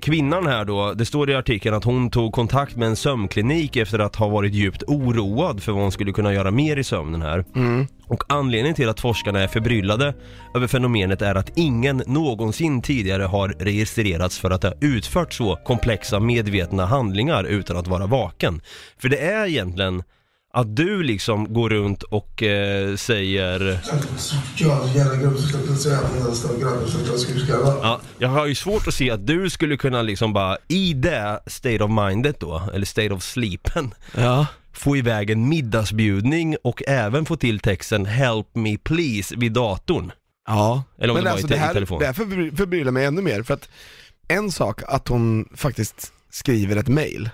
Kvinnan 0.00 0.46
här 0.46 0.64
då, 0.64 0.92
det 0.92 1.04
står 1.04 1.30
i 1.30 1.34
artikeln 1.34 1.76
att 1.76 1.84
hon 1.84 2.10
tog 2.10 2.32
kontakt 2.32 2.76
med 2.76 2.88
en 2.88 2.96
sömnklinik 2.96 3.76
efter 3.76 3.98
att 3.98 4.16
ha 4.16 4.28
varit 4.28 4.54
djupt 4.54 4.82
oroad 4.82 5.62
för 5.62 5.72
vad 5.72 5.82
hon 5.82 5.92
skulle 5.92 6.12
kunna 6.12 6.32
göra 6.34 6.50
mer 6.50 6.76
i 6.76 6.84
sömnen 6.84 7.22
här. 7.22 7.44
Mm. 7.56 7.86
Och 8.06 8.22
anledningen 8.28 8.74
till 8.74 8.88
att 8.88 9.00
forskarna 9.00 9.40
är 9.40 9.48
förbryllade 9.48 10.14
över 10.54 10.66
fenomenet 10.66 11.22
är 11.22 11.34
att 11.34 11.52
ingen 11.54 12.02
någonsin 12.06 12.82
tidigare 12.82 13.22
har 13.22 13.48
registrerats 13.48 14.38
för 14.38 14.50
att 14.50 14.62
ha 14.62 14.72
utfört 14.80 15.32
så 15.32 15.56
komplexa 15.56 16.20
medvetna 16.20 16.86
handlingar 16.86 17.44
utan 17.44 17.76
att 17.76 17.88
vara 17.88 18.06
vaken. 18.06 18.60
För 18.98 19.08
det 19.08 19.18
är 19.18 19.46
egentligen 19.46 20.02
att 20.52 20.76
du 20.76 21.02
liksom 21.02 21.52
går 21.54 21.70
runt 21.70 22.02
och 22.02 22.42
eh, 22.42 22.96
säger. 22.96 23.80
Ja, 27.82 28.00
jag 28.18 28.28
har 28.28 28.46
ju 28.46 28.54
svårt 28.54 28.88
att 28.88 28.94
se 28.94 29.10
att 29.10 29.26
du 29.26 29.50
skulle 29.50 29.76
kunna 29.76 30.02
liksom 30.02 30.32
bara 30.32 30.56
i 30.68 30.92
det 30.92 31.40
state 31.46 31.84
of 31.84 31.90
mindet 31.90 32.40
då, 32.40 32.62
eller 32.74 32.86
state 32.86 33.10
of 33.10 33.22
sleepen, 33.22 33.94
Ja. 34.16 34.46
få 34.72 34.96
iväg 34.96 35.30
en 35.30 35.48
middagsbjudning 35.48 36.56
och 36.64 36.82
även 36.88 37.24
få 37.24 37.36
till 37.36 37.60
texten 37.60 38.06
'Help 38.06 38.46
me 38.54 38.76
please' 38.76 39.34
vid 39.38 39.52
datorn. 39.52 40.12
Ja, 40.48 40.82
Eller 40.98 41.08
om 41.12 41.14
men 41.14 41.24
det 41.24 41.30
var 41.30 41.32
alltså 41.32 41.46
i 41.46 41.50
det 41.50 41.54
te- 41.54 41.60
här, 41.60 41.74
telefon. 41.74 41.98
det 42.00 42.06
här 42.06 42.12
förbry- 42.12 42.56
förbryllar 42.56 42.92
mig 42.92 43.04
ännu 43.04 43.22
mer 43.22 43.42
för 43.42 43.54
att 43.54 43.68
en 44.28 44.52
sak 44.52 44.82
att 44.88 45.08
hon 45.08 45.48
faktiskt 45.56 46.12
skriver 46.30 46.76
ett 46.76 46.88
mail. 46.88 47.30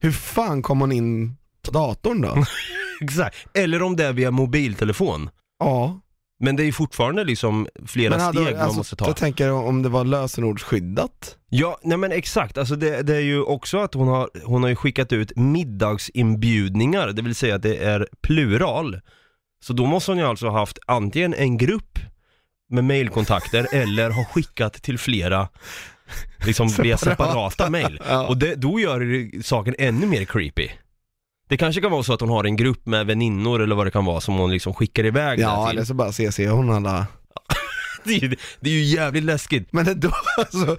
Hur 0.00 0.12
fan 0.12 0.62
kom 0.62 0.80
hon 0.80 0.92
in 0.92 1.36
på 1.66 1.70
datorn 1.72 2.20
då? 2.20 2.44
Exakt, 3.00 3.36
eller 3.54 3.82
om 3.82 3.96
det 3.96 4.04
är 4.04 4.12
via 4.12 4.30
mobiltelefon. 4.30 5.30
ja, 5.58 6.00
Men 6.40 6.56
det 6.56 6.64
är 6.64 6.72
fortfarande 6.72 7.24
liksom 7.24 7.68
flera 7.86 8.18
hade- 8.18 8.42
steg 8.42 8.54
man 8.56 8.62
alltså, 8.62 8.78
måste 8.78 8.96
ta. 8.96 9.06
Jag 9.06 9.16
tänker 9.16 9.52
om 9.52 9.82
det 9.82 9.88
var 9.88 10.04
lösenordsskyddat. 10.04 11.36
Ja, 11.48 11.78
nej 11.82 11.98
men 11.98 12.12
exakt, 12.12 12.58
alltså 12.58 12.76
det, 12.76 13.02
det 13.02 13.16
är 13.16 13.20
ju 13.20 13.42
också 13.42 13.78
att 13.78 13.94
hon 13.94 14.08
har, 14.08 14.30
hon 14.44 14.62
har 14.62 14.70
ju 14.70 14.76
skickat 14.76 15.12
ut 15.12 15.32
middagsinbjudningar, 15.36 17.08
det 17.12 17.22
vill 17.22 17.34
säga 17.34 17.54
att 17.54 17.62
det 17.62 17.76
är 17.76 18.08
plural. 18.22 19.00
Så 19.64 19.72
då 19.72 19.86
måste 19.86 20.10
hon 20.10 20.18
ju 20.18 20.24
alltså 20.24 20.48
ha 20.48 20.58
haft 20.58 20.78
antingen 20.86 21.34
en 21.34 21.56
grupp 21.56 21.98
med 22.70 22.84
mailkontakter 22.84 23.66
eller 23.74 24.10
ha 24.10 24.24
skickat 24.24 24.72
till 24.82 24.98
flera 24.98 25.48
liksom 26.46 26.68
via 26.68 26.96
separata 26.96 27.70
mail. 27.70 28.00
Ja. 28.08 28.26
Och 28.26 28.36
det, 28.36 28.54
då 28.54 28.80
gör 28.80 29.00
det 29.00 29.46
saken 29.46 29.74
ännu 29.78 30.06
mer 30.06 30.24
creepy. 30.24 30.68
Det 31.48 31.56
kanske 31.56 31.80
kan 31.80 31.90
vara 31.90 32.02
så 32.02 32.12
att 32.12 32.20
hon 32.20 32.30
har 32.30 32.44
en 32.44 32.56
grupp 32.56 32.86
med 32.86 33.06
väninnor 33.06 33.62
eller 33.62 33.76
vad 33.76 33.86
det 33.86 33.90
kan 33.90 34.04
vara 34.04 34.20
som 34.20 34.34
hon 34.34 34.50
liksom 34.50 34.74
skickar 34.74 35.04
iväg 35.06 35.38
Ja, 35.40 35.60
det 35.60 35.70
till. 35.70 35.78
eller 35.78 35.86
så 35.86 35.94
bara 35.94 36.12
CC 36.12 36.38
hon 36.50 36.70
alla. 36.70 37.06
Det, 38.04 38.14
är, 38.14 38.20
ju- 38.20 38.36
det 38.60 38.70
är 38.70 38.74
ju 38.74 38.82
jävligt 38.82 39.24
läskigt. 39.24 39.72
Men 39.72 39.88
ändå 39.88 40.10
alltså, 40.38 40.66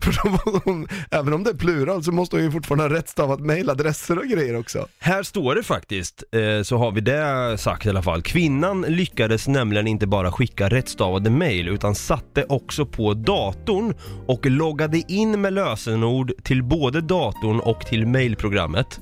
för 0.00 0.22
då 0.24 0.30
måste 0.30 0.60
hon, 0.70 0.88
även 1.10 1.32
om 1.32 1.44
det 1.44 1.50
är 1.50 1.54
plural 1.54 2.04
så 2.04 2.12
måste 2.12 2.36
hon 2.36 2.44
ju 2.44 2.50
fortfarande 2.50 2.84
ha 2.84 2.88
rättstavat 2.94 3.40
mailadresser 3.40 4.18
och 4.18 4.24
grejer 4.24 4.56
också. 4.58 4.86
Här 4.98 5.22
står 5.22 5.54
det 5.54 5.62
faktiskt, 5.62 6.24
eh, 6.32 6.62
så 6.62 6.76
har 6.78 6.92
vi 6.92 7.00
det 7.00 7.58
sagt 7.58 7.86
i 7.86 7.88
alla 7.88 8.02
fall. 8.02 8.22
Kvinnan 8.22 8.80
lyckades 8.88 9.48
nämligen 9.48 9.86
inte 9.86 10.06
bara 10.06 10.32
skicka 10.32 10.68
rättstavade 10.68 11.30
mail 11.30 11.68
utan 11.68 11.94
satte 11.94 12.44
också 12.48 12.86
på 12.86 13.14
datorn 13.14 13.94
och 14.26 14.46
loggade 14.46 15.12
in 15.12 15.40
med 15.40 15.52
lösenord 15.52 16.32
till 16.42 16.62
både 16.62 17.00
datorn 17.00 17.60
och 17.60 17.80
till 17.86 18.06
mailprogrammet. 18.06 19.00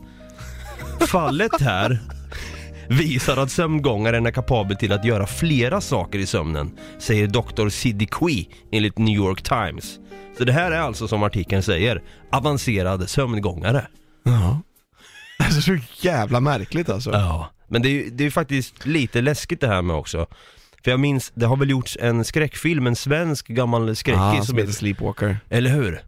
Fallet 1.09 1.61
här 1.61 1.99
visar 2.88 3.37
att 3.37 3.51
sömngångaren 3.51 4.27
är 4.27 4.31
kapabel 4.31 4.77
till 4.77 4.93
att 4.93 5.05
göra 5.05 5.27
flera 5.27 5.81
saker 5.81 6.19
i 6.19 6.27
sömnen, 6.27 6.71
säger 6.99 7.27
Dr. 7.27 7.69
Sidney 7.69 8.07
Quee 8.07 8.47
enligt 8.73 8.99
New 8.99 9.15
York 9.17 9.43
Times. 9.43 9.99
Så 10.38 10.45
det 10.45 10.53
här 10.53 10.71
är 10.71 10.79
alltså 10.81 11.09
som 11.09 11.23
artikeln 11.23 11.62
säger, 11.62 12.03
avancerad 12.33 13.09
sömngångare. 13.09 13.87
Ja. 14.25 14.61
Alltså 15.38 15.61
så 15.61 15.79
jävla 16.01 16.41
märkligt 16.41 16.88
alltså. 16.88 17.11
Ja, 17.12 17.49
men 17.69 17.83
det 17.83 17.88
är 17.88 17.91
ju 17.91 18.11
det 18.11 18.25
är 18.27 18.31
faktiskt 18.31 18.87
lite 18.87 19.21
läskigt 19.21 19.61
det 19.61 19.69
här 19.69 19.83
med 19.83 19.97
också. 19.97 20.27
För 20.85 20.91
jag 20.91 21.01
minns, 21.01 21.33
det 21.35 21.47
har 21.47 21.57
väl 21.57 21.71
gjorts 21.71 21.99
en 22.01 22.25
skräckfilm, 22.25 22.87
en 22.87 22.97
svensk 22.97 23.49
gammal 23.49 23.97
skräckis 23.97 24.19
Ja, 24.21 24.37
som 24.37 24.47
som 24.47 24.59
heter 24.59 24.73
Sleepwalker. 24.73 25.37
eller 25.51 25.71
hur? 25.71 26.01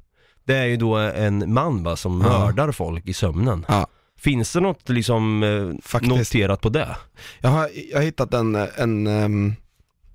Det 0.47 0.55
är 0.57 0.65
ju 0.65 0.77
då 0.77 0.97
en 0.97 1.53
man 1.55 1.83
va, 1.83 1.97
som 1.97 2.21
Ja. 2.21 2.39
mördar 2.39 2.73
folk 2.73 3.07
i 3.09 3.13
sömnen. 3.15 3.65
Ja. 3.69 3.87
Finns 4.25 4.53
det 4.53 4.61
något 4.61 4.89
liksom 4.89 5.43
eh, 5.43 5.83
Faktiskt. 5.83 6.17
noterat 6.17 6.61
på 6.61 6.69
det? 6.69 6.97
Jag 7.41 7.51
har, 7.51 7.71
jag 7.91 7.99
har 7.99 8.05
hittat 8.05 8.35
en, 8.35 8.55
en, 8.55 9.07
ehm, 9.07 9.55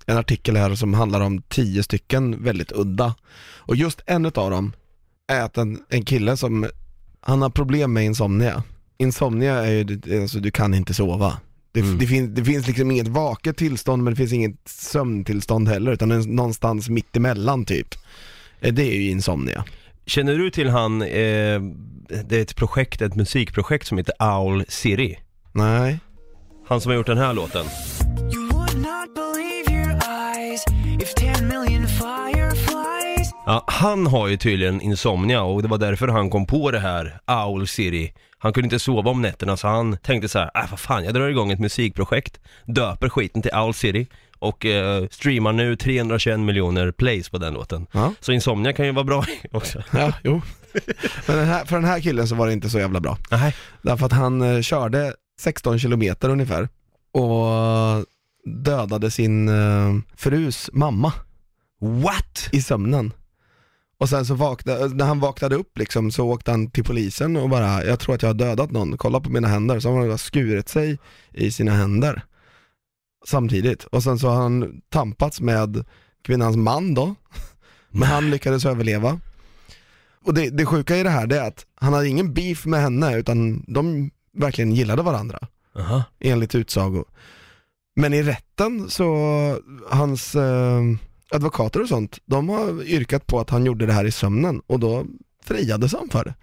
en 0.06 0.16
artikel 0.16 0.56
här 0.56 0.74
som 0.74 0.94
handlar 0.94 1.20
om 1.20 1.42
tio 1.42 1.82
stycken 1.82 2.44
väldigt 2.44 2.72
udda. 2.72 3.14
Och 3.58 3.76
just 3.76 4.00
en 4.06 4.26
utav 4.26 4.50
dem 4.50 4.72
är 5.32 5.40
att 5.42 5.58
en, 5.58 5.78
en 5.88 6.04
kille 6.04 6.36
som, 6.36 6.66
han 7.20 7.42
har 7.42 7.50
problem 7.50 7.92
med 7.92 8.04
insomnia. 8.04 8.62
Insomnia 8.98 9.54
är 9.66 9.70
ju, 9.72 10.22
alltså 10.22 10.38
du 10.40 10.50
kan 10.50 10.74
inte 10.74 10.94
sova. 10.94 11.38
Det, 11.72 11.80
Mm. 11.80 11.98
det, 11.98 12.06
fin, 12.06 12.34
det 12.34 12.44
finns 12.44 12.66
liksom 12.66 12.90
inget 12.90 13.08
vaket 13.08 13.56
tillstånd 13.56 14.02
men 14.04 14.12
det 14.12 14.16
finns 14.16 14.32
inget 14.32 14.56
sömntillstånd 14.68 15.68
heller 15.68 15.92
utan 15.92 16.08
det 16.08 16.14
är 16.14 16.20
någonstans 16.28 16.88
mitt 16.88 17.16
emellan 17.16 17.64
typ. 17.64 17.94
Eh, 18.60 18.74
Det 18.74 18.82
är 18.82 18.94
ju 18.96 19.10
insomnia. 19.10 19.64
Känner 20.10 20.34
du 20.34 20.50
till 20.50 20.68
han, 20.68 21.02
eh, 21.02 21.08
det 22.24 22.32
är 22.32 22.42
ett 22.42 22.56
projekt, 22.56 23.02
ett 23.02 23.16
musikprojekt 23.16 23.86
som 23.86 23.98
heter 23.98 24.14
Owl 24.18 24.64
City. 24.68 25.18
Nej. 25.52 26.00
Han 26.68 26.80
som 26.80 26.90
har 26.90 26.96
gjort 26.96 27.06
den 27.06 27.18
här 27.18 27.34
låten. 27.34 27.66
You 28.32 28.48
would 28.52 28.76
not 28.76 29.14
believe 29.14 29.72
your 29.72 29.98
eyes 30.08 30.64
if 31.02 31.14
10 31.14 31.42
million 31.42 31.86
fireflies. 31.88 33.30
Ja, 33.46 33.64
han 33.66 34.06
har 34.06 34.28
ju 34.28 34.36
tydligen 34.36 34.80
insomnia 34.80 35.42
och 35.42 35.62
det 35.62 35.68
var 35.68 35.78
därför 35.78 36.08
han 36.08 36.30
kom 36.30 36.46
på 36.46 36.70
det 36.70 36.80
här 36.80 37.20
Owl 37.26 37.66
City. 37.66 38.12
Han 38.38 38.52
kunde 38.52 38.66
inte 38.66 38.78
sova 38.78 39.10
om 39.10 39.22
nätterna 39.22 39.56
så 39.56 39.68
han 39.68 39.96
tänkte 39.96 40.28
så 40.28 40.38
här, 40.38 40.50
äh 40.54 40.70
vad 40.70 40.80
fan 40.80 41.04
jag 41.04 41.14
drar 41.14 41.28
igång 41.28 41.52
ett 41.52 41.60
musikprojekt, 41.60 42.40
döper 42.66 43.08
skiten 43.08 43.42
till 43.42 43.54
Owl 43.54 43.74
City 43.74 44.06
och 44.40 44.66
eh, 44.66 45.04
streamar 45.10 45.52
nu 45.52 45.76
321 45.76 46.40
miljoner 46.40 46.92
plays 46.92 47.28
på 47.28 47.38
den 47.38 47.54
låten. 47.54 47.86
Ja. 47.92 48.14
Så 48.20 48.32
insomnia 48.32 48.72
kan 48.72 48.86
ju 48.86 48.92
vara 48.92 49.04
bra 49.04 49.24
också. 49.52 49.82
Ja, 49.92 50.12
jo. 50.24 50.42
Men 51.26 51.36
den 51.36 51.46
här, 51.46 51.64
för 51.64 51.76
den 51.76 51.84
här 51.84 52.00
killen 52.00 52.28
så 52.28 52.34
var 52.34 52.46
det 52.46 52.52
inte 52.52 52.70
så 52.70 52.78
jävla 52.78 53.00
bra. 53.00 53.18
Nej. 53.30 53.56
Därför 53.82 54.06
att 54.06 54.12
han 54.12 54.42
eh, 54.42 54.60
körde 54.60 55.14
16 55.40 55.78
kilometer 55.78 56.28
ungefär 56.28 56.68
och 57.12 58.04
dödade 58.64 59.10
sin 59.10 59.48
eh, 59.48 59.94
frus 60.16 60.70
mamma 60.72 61.12
What? 61.80 62.48
i 62.52 62.62
sömnen. 62.62 63.12
Och 63.98 64.08
sen 64.08 64.26
så 64.26 64.34
vaknade, 64.34 64.88
när 64.88 65.04
han 65.04 65.20
vaknade 65.20 65.56
upp 65.56 65.78
liksom 65.78 66.10
så 66.10 66.26
åkte 66.26 66.50
han 66.50 66.70
till 66.70 66.84
polisen 66.84 67.36
och 67.36 67.48
bara, 67.48 67.84
jag 67.84 68.00
tror 68.00 68.14
att 68.14 68.22
jag 68.22 68.28
har 68.28 68.34
dödat 68.34 68.70
någon, 68.70 68.96
kolla 68.96 69.20
på 69.20 69.30
mina 69.30 69.48
händer. 69.48 69.80
Så 69.80 69.92
har 69.92 70.08
han 70.08 70.18
skurit 70.18 70.68
sig 70.68 70.98
i 71.32 71.50
sina 71.52 71.72
händer 71.72 72.22
samtidigt. 73.26 73.84
Och 73.84 74.02
sen 74.02 74.18
så 74.18 74.28
har 74.28 74.42
han 74.42 74.80
tampats 74.88 75.40
med 75.40 75.84
kvinnans 76.22 76.56
man 76.56 76.94
då, 76.94 77.14
men 77.90 78.08
han 78.08 78.30
lyckades 78.30 78.66
överleva. 78.66 79.20
Och 80.24 80.34
det, 80.34 80.50
det 80.50 80.66
sjuka 80.66 80.96
i 80.96 81.02
det 81.02 81.10
här 81.10 81.26
det 81.26 81.38
är 81.38 81.48
att 81.48 81.66
han 81.74 81.92
hade 81.92 82.08
ingen 82.08 82.34
beef 82.34 82.66
med 82.66 82.80
henne 82.80 83.16
utan 83.16 83.64
de 83.68 84.10
verkligen 84.36 84.72
gillade 84.72 85.02
varandra 85.02 85.38
Aha. 85.78 86.02
enligt 86.20 86.54
utsago. 86.54 87.04
Men 87.96 88.12
i 88.14 88.22
rätten 88.22 88.90
så, 88.90 89.08
hans 89.90 90.34
eh, 90.34 90.82
advokater 91.30 91.82
och 91.82 91.88
sånt, 91.88 92.18
de 92.24 92.48
har 92.48 92.82
yrkat 92.82 93.26
på 93.26 93.40
att 93.40 93.50
han 93.50 93.66
gjorde 93.66 93.86
det 93.86 93.92
här 93.92 94.04
i 94.04 94.10
sömnen 94.10 94.62
och 94.66 94.80
då 94.80 95.06
friades 95.44 95.92
han 95.92 96.08
för 96.08 96.24
det. 96.24 96.34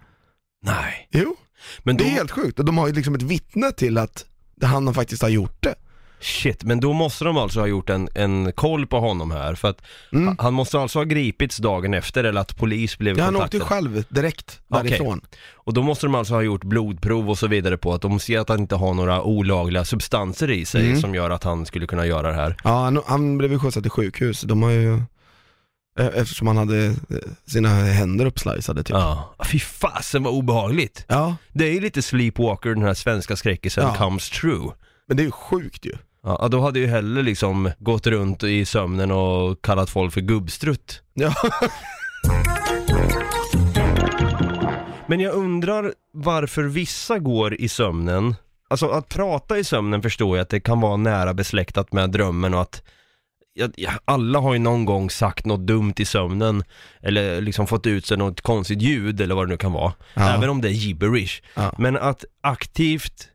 Nej. 0.62 1.08
Jo, 1.10 1.36
Men 1.82 1.96
det 1.96 2.04
är 2.04 2.10
helt 2.10 2.30
sjukt. 2.30 2.58
Och 2.58 2.64
de 2.64 2.78
har 2.78 2.86
ju 2.86 2.92
liksom 2.92 3.14
ett 3.14 3.22
vittne 3.22 3.72
till 3.72 3.98
att 3.98 4.24
han 4.62 4.94
faktiskt 4.94 5.22
har 5.22 5.28
gjort 5.28 5.62
det. 5.62 5.74
Shit, 6.20 6.64
men 6.64 6.80
då 6.80 6.92
måste 6.92 7.24
de 7.24 7.36
alltså 7.36 7.60
ha 7.60 7.66
gjort 7.66 7.90
en, 7.90 8.08
en 8.14 8.52
koll 8.52 8.86
på 8.86 9.00
honom 9.00 9.30
här 9.30 9.54
för 9.54 9.68
att 9.68 9.82
Mm. 10.12 10.36
han 10.38 10.54
måste 10.54 10.78
alltså 10.80 10.98
ha 10.98 11.04
gripits 11.04 11.56
dagen 11.56 11.94
efter 11.94 12.24
eller 12.24 12.40
att 12.40 12.56
polis 12.56 12.98
blev 12.98 13.18
Ja, 13.18 13.24
han 13.24 13.36
åkte 13.36 13.58
kontaktad. 13.58 13.76
ju 13.84 13.92
själv 13.92 14.04
direkt 14.08 14.60
Okej. 14.68 14.82
därifrån. 14.90 15.20
Och 15.54 15.74
då 15.74 15.82
måste 15.82 16.06
de 16.06 16.14
alltså 16.14 16.34
ha 16.34 16.42
gjort 16.42 16.64
blodprov 16.64 17.30
och 17.30 17.38
så 17.38 17.46
vidare 17.46 17.76
på 17.76 17.94
att 17.94 18.02
de 18.02 18.20
ser 18.20 18.38
att 18.38 18.48
han 18.48 18.60
inte 18.60 18.74
har 18.74 18.94
några 18.94 19.22
olagliga 19.22 19.84
substanser 19.84 20.50
i 20.50 20.64
sig 20.64 20.86
Mm. 20.88 21.00
som 21.00 21.14
gör 21.14 21.30
att 21.30 21.44
han 21.44 21.66
skulle 21.66 21.86
kunna 21.86 22.06
göra 22.06 22.28
det 22.28 22.34
här. 22.36 22.56
Ja, 22.64 22.70
han, 22.84 23.02
han 23.06 23.38
blev 23.38 23.52
ju 23.52 23.58
skjutsad 23.58 23.82
till 23.82 23.90
sjukhus. 23.90 24.40
De 24.40 24.62
har 24.62 24.70
ju, 24.70 24.94
eh, 25.98 26.06
eftersom 26.14 26.46
han 26.46 26.56
hade 26.56 26.86
eh, 26.86 26.94
sina 27.46 27.68
händer 27.68 28.26
uppsliceade 28.26 28.82
typ. 28.82 28.94
Ja. 28.96 29.34
Fy 29.52 29.58
fasen 29.58 30.22
vad 30.22 30.32
obehagligt. 30.34 31.04
ja, 31.08 31.36
Det 31.52 31.64
är 31.68 31.72
ju 31.72 31.80
lite 31.80 32.02
Sleepwalker, 32.02 32.70
den 32.74 32.82
här 32.82 32.94
svenska 32.94 33.36
skräckisen, 33.36 33.84
Ja. 33.84 33.94
comes 34.04 34.30
true. 34.30 34.70
men 35.08 35.16
det 35.16 35.22
är 35.22 35.24
ju 35.24 35.30
sjukt 35.30 35.86
ju. 35.86 35.92
Ja, 36.22 36.48
då 36.50 36.60
hade 36.60 36.78
ju 36.78 36.86
hellre 36.86 37.22
liksom 37.22 37.70
gått 37.78 38.06
runt 38.06 38.42
i 38.42 38.64
sömnen 38.64 39.10
och 39.10 39.62
kallat 39.62 39.90
folk 39.90 40.12
för 40.12 40.20
gubbstrutt. 40.20 41.02
Ja. 41.14 41.34
Men 45.06 45.20
jag 45.20 45.34
undrar 45.34 45.94
varför 46.12 46.62
vissa 46.62 47.18
går 47.18 47.54
i 47.54 47.68
sömnen. 47.68 48.34
Alltså 48.68 48.88
att 48.88 49.08
prata 49.08 49.58
i 49.58 49.64
sömnen 49.64 50.02
förstår 50.02 50.36
jag 50.36 50.42
att 50.42 50.48
det 50.48 50.60
kan 50.60 50.80
vara 50.80 50.96
nära 50.96 51.34
besläktat 51.34 51.92
med 51.92 52.10
drömmen 52.10 52.54
och 52.54 52.60
att 52.60 52.82
ja, 53.76 53.92
alla 54.04 54.38
har 54.38 54.52
ju 54.52 54.58
någon 54.58 54.84
gång 54.84 55.10
sagt 55.10 55.46
något 55.46 55.66
dumt 55.66 55.94
i 55.96 56.04
sömnen 56.04 56.64
eller 57.02 57.40
liksom 57.40 57.66
fått 57.66 57.86
ut 57.86 58.06
sig 58.06 58.16
något 58.16 58.40
konstigt 58.40 58.82
ljud 58.82 59.20
eller 59.20 59.34
vad 59.34 59.46
det 59.46 59.50
nu 59.50 59.56
kan 59.56 59.72
vara. 59.72 59.92
Ja. 60.14 60.34
Även 60.34 60.48
om 60.48 60.60
det 60.60 60.68
är 60.68 60.72
gibberish. 60.72 61.42
Ja. 61.54 61.74
Men 61.78 61.96
att 61.96 62.24
aktivt 62.40 63.28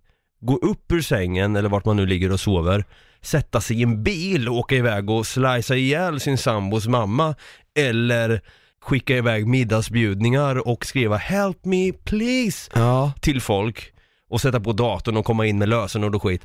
gå 0.45 0.55
upp 0.57 0.91
ur 0.91 1.01
sängen 1.01 1.55
eller 1.55 1.69
vart 1.69 1.85
man 1.85 1.95
nu 1.95 2.05
ligger 2.05 2.31
och 2.31 2.39
sover, 2.39 2.85
sätta 3.21 3.61
sig 3.61 3.79
i 3.79 3.83
en 3.83 4.03
bil 4.03 4.49
och 4.49 4.55
åka 4.57 4.75
iväg 4.75 5.09
och 5.09 5.27
slicea 5.27 5.77
ihjäl 5.77 6.19
sin 6.19 6.37
sambos 6.37 6.87
mamma 6.87 7.35
eller 7.79 8.41
skicka 8.81 9.17
iväg 9.17 9.47
middagsbjudningar 9.47 10.67
och 10.67 10.85
skriva 10.85 11.17
'Help 11.17 11.65
me 11.65 11.91
please' 11.91 12.71
Ja. 12.75 13.13
till 13.21 13.41
folk 13.41 13.93
och 14.29 14.41
sätta 14.41 14.59
på 14.59 14.73
datorn 14.73 15.17
och 15.17 15.25
komma 15.25 15.45
in 15.45 15.57
med 15.57 15.69
lösenord 15.69 16.15
och 16.15 16.23
skit. 16.23 16.41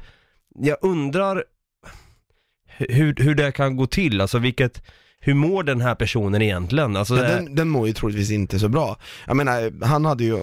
Jag 0.55 0.77
undrar 0.83 1.45
hur, 2.79 3.15
hur 3.19 3.35
det 3.35 3.53
kan 3.53 3.77
gå 3.77 3.87
till, 3.87 4.21
alltså 4.21 4.39
vilket, 4.39 4.83
hur 5.21 5.35
mår 5.35 5.63
den 5.63 5.81
här 5.81 5.95
personen 5.95 6.43
egentligen? 6.43 6.97
Alltså 6.97 7.17
Ja, 7.17 7.23
det, 7.23 7.29
den, 7.29 7.55
den 7.55 7.69
mår 7.69 7.87
ju 7.87 7.93
troligtvis 7.93 8.31
inte 8.31 8.59
så 8.59 8.69
bra. 8.69 8.97
Jag 9.27 9.37
menar, 9.37 9.85
han 9.85 10.05
hade 10.05 10.25
ju, 10.25 10.39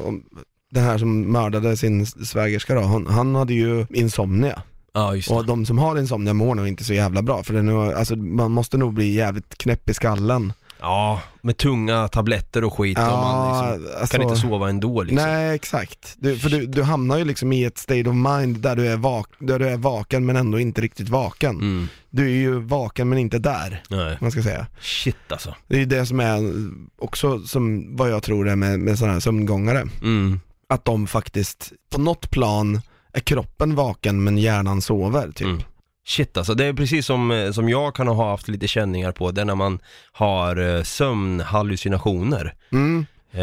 den 0.76 0.84
här 0.84 0.98
som 0.98 1.32
mördade 1.32 1.78
sin 1.78 2.06
svägerska 2.06 2.76
då, 2.76 2.82
han, 2.82 3.08
han 3.08 3.36
hade 3.36 3.54
ju 3.54 3.86
insomnia. 3.90 4.62
ja 4.94 5.16
just 5.16 5.28
det. 5.30 5.36
Och 5.36 5.46
de 5.46 5.66
som 5.66 5.78
har 5.78 6.00
insomnia 6.00 6.34
mår 6.34 6.56
nog 6.56 6.68
inte 6.68 6.84
så 6.84 6.94
jävla 6.94 7.22
bra, 7.22 7.44
för 7.44 7.54
det 7.54 7.60
är 7.60 7.64
nog, 7.64 7.94
alltså, 7.94 8.16
man 8.16 8.52
måste 8.52 8.78
nog 8.78 8.94
bli 8.94 9.14
jävligt 9.14 9.58
knäpp 9.58 9.90
i 9.90 9.94
skallen. 9.94 10.54
Ja, 10.80 11.22
med 11.42 11.58
tunga 11.58 12.08
tabletter 12.08 12.64
och 12.64 12.74
skit 12.74 12.98
och 12.98 13.04
man 13.04 13.48
liksom, 13.74 13.92
alltså, 14.00 14.18
kan 14.18 14.26
inte 14.30 14.42
sova 14.42 14.70
ändå 14.70 15.04
liksom. 15.04 15.30
Nej 15.30 15.56
exakt, 15.56 16.16
du, 16.18 16.38
för 16.38 16.50
du, 16.50 16.66
du 16.66 16.84
hamnar 16.84 17.18
ju 17.18 17.26
liksom 17.26 17.54
i 17.54 17.64
ett 17.64 17.78
state 17.78 18.10
of 18.10 18.16
mind 18.16 18.58
där 18.60 18.76
du, 18.76 18.88
är 18.88 18.98
vak, 18.98 19.28
där 19.40 19.60
du 19.60 19.68
är 19.70 19.78
vaken 19.78 20.26
men 20.26 20.36
ändå 20.36 20.60
inte 20.60 20.82
riktigt 20.82 21.10
vaken. 21.10 21.56
Mm, 21.56 21.88
Du 22.10 22.26
är 22.26 22.36
ju 22.36 22.60
vaken 22.60 23.10
men 23.10 23.18
inte 23.18 23.40
där, 23.40 23.84
nej. 23.90 24.18
man 24.22 24.32
ska 24.32 24.44
säga. 24.44 24.68
Shit 24.80 25.16
alltså. 25.32 25.56
Det 25.68 25.76
är 25.76 25.80
ju 25.80 25.86
det 25.86 26.06
som 26.06 26.20
är 26.20 26.40
också 27.00 27.40
som 27.40 27.96
vad 27.96 28.12
jag 28.12 28.24
tror 28.24 28.50
är 28.50 28.56
med, 28.56 28.80
med 28.80 28.98
sådana 28.98 29.14
här 29.14 29.20
sömngångare. 29.20 29.88
Mm. 30.02 30.40
Att 30.70 30.86
de 30.86 31.08
faktiskt, 31.08 31.74
på 31.90 32.02
något 32.02 32.30
plan 32.32 32.82
är 33.14 33.20
kroppen 33.20 33.76
vaken 33.76 34.24
men 34.24 34.38
hjärnan 34.38 34.82
sover 34.82 35.32
typ. 35.32 35.48
Mm. 35.48 35.62
Shit 36.08 36.38
alltså, 36.38 36.54
det 36.54 36.66
är 36.66 36.74
precis 36.74 37.06
som, 37.06 37.32
eh, 37.32 37.52
som 37.52 37.70
jag 37.70 37.96
kan 37.96 38.08
ha 38.08 38.30
haft 38.32 38.48
lite 38.48 38.68
känningar 38.68 39.12
på, 39.12 39.32
det 39.32 39.42
är 39.42 39.46
när 39.46 39.56
man 39.56 39.80
har 40.12 40.76
eh, 40.78 40.84
sömnhallucinationer. 40.84 42.54
Mm. 42.72 43.06
Eh, 43.32 43.40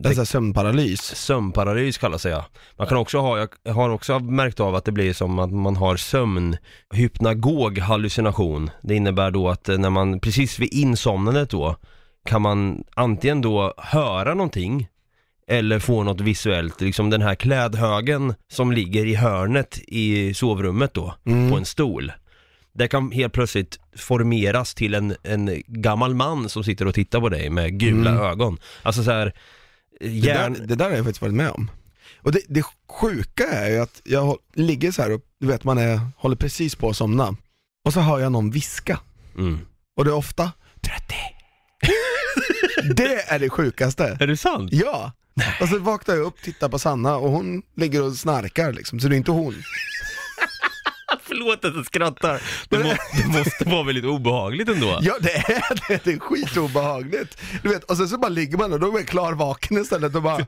Det 0.00 0.08
är 0.18 0.24
sömnparalys. 0.24 1.02
sömnparalys 1.16 1.98
kallas 1.98 2.22
det 2.22 2.30
ja. 2.30 2.44
Man 2.76 2.86
kan 2.86 2.98
också 2.98 3.18
ha, 3.18 3.48
jag 3.62 3.72
har 3.74 3.90
också 3.90 4.18
märkt 4.18 4.60
av 4.60 4.74
att 4.74 4.84
det 4.84 4.92
blir 4.92 5.12
som 5.12 5.38
att 5.38 5.52
man 5.52 5.76
har 5.76 5.96
sömn, 5.96 6.56
hypnagog 6.94 7.78
hallucination. 7.78 8.70
Det 8.82 8.94
innebär 8.94 9.30
då 9.30 9.48
att 9.48 9.68
eh, 9.68 9.78
när 9.78 9.90
man, 9.90 10.20
precis 10.20 10.58
vid 10.58 10.72
insomnandet 10.72 11.50
då, 11.50 11.76
kan 12.24 12.42
man 12.42 12.84
antingen 12.94 13.42
då 13.42 13.74
höra 13.78 14.34
någonting 14.34 14.88
eller 15.50 15.78
få 15.78 16.02
något 16.02 16.20
visuellt, 16.20 16.80
liksom 16.80 17.10
den 17.10 17.22
här 17.22 17.34
klädhögen 17.34 18.34
som 18.52 18.72
ligger 18.72 19.06
i 19.06 19.14
hörnet 19.14 19.78
i 19.86 20.34
sovrummet 20.34 20.94
då, 20.94 21.14
Mm. 21.26 21.50
på 21.50 21.56
en 21.56 21.64
stol. 21.64 22.12
Det 22.74 22.88
kan 22.88 23.10
helt 23.12 23.32
plötsligt 23.32 23.80
formeras 23.96 24.74
till 24.74 24.94
en, 24.94 25.16
en 25.22 25.62
gammal 25.66 26.14
man 26.14 26.48
som 26.48 26.64
sitter 26.64 26.86
och 26.86 26.94
tittar 26.94 27.20
på 27.20 27.28
dig 27.28 27.50
med 27.50 27.78
gula 27.80 28.10
Mm. 28.10 28.22
ögon. 28.22 28.58
Alltså 28.82 29.04
så 29.04 29.10
här, 29.10 29.32
Det 30.00 30.08
hjärn... 30.08 30.52
där, 30.52 30.66
det 30.66 30.74
där 30.74 30.84
har 30.84 30.92
jag 30.96 31.04
faktiskt 31.04 31.22
varit 31.22 31.34
med 31.34 31.50
om. 31.50 31.70
Och 32.22 32.32
det, 32.32 32.40
det 32.48 32.62
sjuka 32.88 33.44
är 33.44 33.70
ju 33.70 33.78
att 33.78 34.00
jag 34.04 34.36
ligger 34.54 34.90
så 34.92 35.02
här 35.02 35.12
och 35.12 35.20
du 35.40 35.46
vet 35.46 35.64
man 35.64 35.78
är, 35.78 36.00
håller 36.16 36.36
precis 36.36 36.74
på 36.74 36.88
att 36.88 36.96
somna. 36.96 37.36
Och 37.84 37.92
så 37.92 38.00
hör 38.00 38.18
jag 38.18 38.32
någon 38.32 38.50
viska. 38.50 39.00
Mm. 39.38 39.58
Och 39.96 40.04
det 40.04 40.10
är 40.10 40.14
ofta 40.14 40.52
30. 40.80 41.14
Det 42.94 43.22
är 43.28 43.38
det 43.38 43.50
sjukaste. 43.50 44.16
Är 44.20 44.26
det 44.26 44.36
sant? 44.36 44.70
Ja. 44.72 45.12
Och 45.60 45.68
så 45.68 45.78
vaknar 45.78 46.14
jag 46.14 46.24
upp, 46.24 46.42
tittar 46.42 46.68
på 46.68 46.78
Sanna 46.78 47.16
och 47.16 47.30
hon 47.30 47.62
ligger 47.76 48.02
och 48.02 48.12
snarkar 48.12 48.72
liksom, 48.72 49.00
så 49.00 49.08
det 49.08 49.14
är 49.14 49.16
inte 49.16 49.30
hon. 49.30 49.54
Förlåt 51.22 51.64
att 51.64 51.74
jag 51.74 51.86
skrattar. 51.86 52.42
Det, 52.68 52.78
må, 52.78 52.94
det 53.22 53.38
måste 53.38 53.64
vara 53.64 53.82
väldigt 53.82 54.04
obehagligt 54.04 54.68
ändå. 54.68 54.98
Ja 55.02 55.14
det 55.20 55.36
är 55.36 55.88
det, 55.88 56.04
det 56.04 56.12
är 56.12 56.18
skitobehagligt. 56.18 57.38
Du 57.62 57.68
vet, 57.68 57.84
och 57.84 57.96
sen 57.96 58.08
så 58.08 58.18
bara 58.18 58.28
ligger 58.28 58.58
man 58.58 58.72
och 58.72 58.80
då 58.80 58.88
är 58.88 58.92
man 58.92 59.04
klar 59.04 59.32
vaken 59.32 59.78
istället 59.78 60.14
och 60.14 60.22
bara 60.22 60.46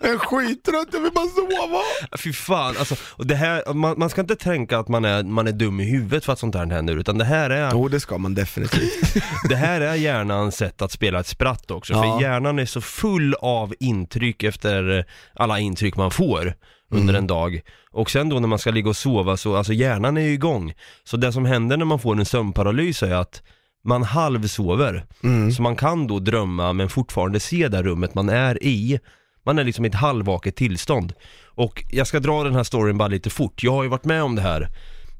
Jag 0.00 0.10
är 0.10 0.18
skittrött, 0.18 0.88
jag 0.92 1.00
vill 1.00 1.12
bara 1.12 1.26
sova. 1.26 1.80
Fy 2.18 2.32
fan, 2.32 2.74
alltså, 2.78 2.94
och 3.10 3.26
det 3.26 3.34
här, 3.34 3.74
man, 3.74 3.98
man 3.98 4.10
ska 4.10 4.20
inte 4.20 4.36
tänka 4.36 4.78
att 4.78 4.88
man 4.88 5.04
är, 5.04 5.22
man 5.22 5.46
är 5.46 5.52
dum 5.52 5.80
i 5.80 5.84
huvudet 5.84 6.24
för 6.24 6.32
att 6.32 6.38
sånt 6.38 6.54
här 6.54 6.66
händer, 6.66 6.96
utan 6.96 7.18
det 7.18 7.24
här 7.24 7.50
är, 7.50 7.70
Jo 7.72 7.88
det 7.88 8.00
ska 8.00 8.18
man 8.18 8.34
definitivt. 8.34 9.14
det 9.48 9.56
här 9.56 9.80
är 9.80 9.94
hjärnans 9.94 10.56
sätt 10.56 10.82
att 10.82 10.92
spela 10.92 11.20
ett 11.20 11.26
spratt 11.26 11.70
också, 11.70 11.92
Ja. 11.92 12.02
för 12.02 12.22
hjärnan 12.22 12.58
är 12.58 12.66
så 12.66 12.80
full 12.80 13.34
av 13.34 13.74
intryck 13.80 14.42
efter 14.42 15.04
alla 15.34 15.58
intryck 15.58 15.96
man 15.96 16.10
får. 16.10 16.54
under 16.90 17.14
en 17.14 17.26
dag. 17.26 17.60
Och 17.90 18.10
sen 18.10 18.28
då 18.28 18.40
när 18.40 18.48
man 18.48 18.58
ska 18.58 18.70
ligga 18.70 18.88
och 18.88 18.96
sova 18.96 19.36
så, 19.36 19.56
alltså 19.56 19.72
hjärnan 19.72 20.16
är 20.16 20.20
ju 20.20 20.32
igång. 20.32 20.72
Så 21.04 21.16
det 21.16 21.32
som 21.32 21.44
händer 21.44 21.76
när 21.76 21.84
man 21.84 21.98
får 21.98 22.16
en 22.18 22.24
sömnparalys 22.26 23.02
är 23.02 23.14
att 23.14 23.42
man 23.84 24.02
halvsover. 24.02 25.04
Mm. 25.22 25.52
Så 25.52 25.62
man 25.62 25.76
kan 25.76 26.06
då 26.06 26.18
drömma 26.18 26.72
men 26.72 26.88
fortfarande 26.88 27.40
se 27.40 27.68
det 27.68 27.82
rummet 27.82 28.14
man 28.14 28.28
är 28.28 28.64
i. 28.64 28.98
Man 29.44 29.58
är 29.58 29.64
liksom 29.64 29.84
i 29.84 29.88
ett 29.88 29.94
halvvaket 29.94 30.56
tillstånd. 30.56 31.12
Och 31.46 31.84
jag 31.90 32.06
ska 32.06 32.20
dra 32.20 32.44
den 32.44 32.54
här 32.54 32.62
storyn 32.62 32.98
bara 32.98 33.08
lite 33.08 33.30
fort. 33.30 33.62
Jag 33.62 33.72
har 33.72 33.82
ju 33.82 33.88
varit 33.88 34.04
med 34.04 34.22
om 34.22 34.34
det 34.34 34.42
här 34.42 34.68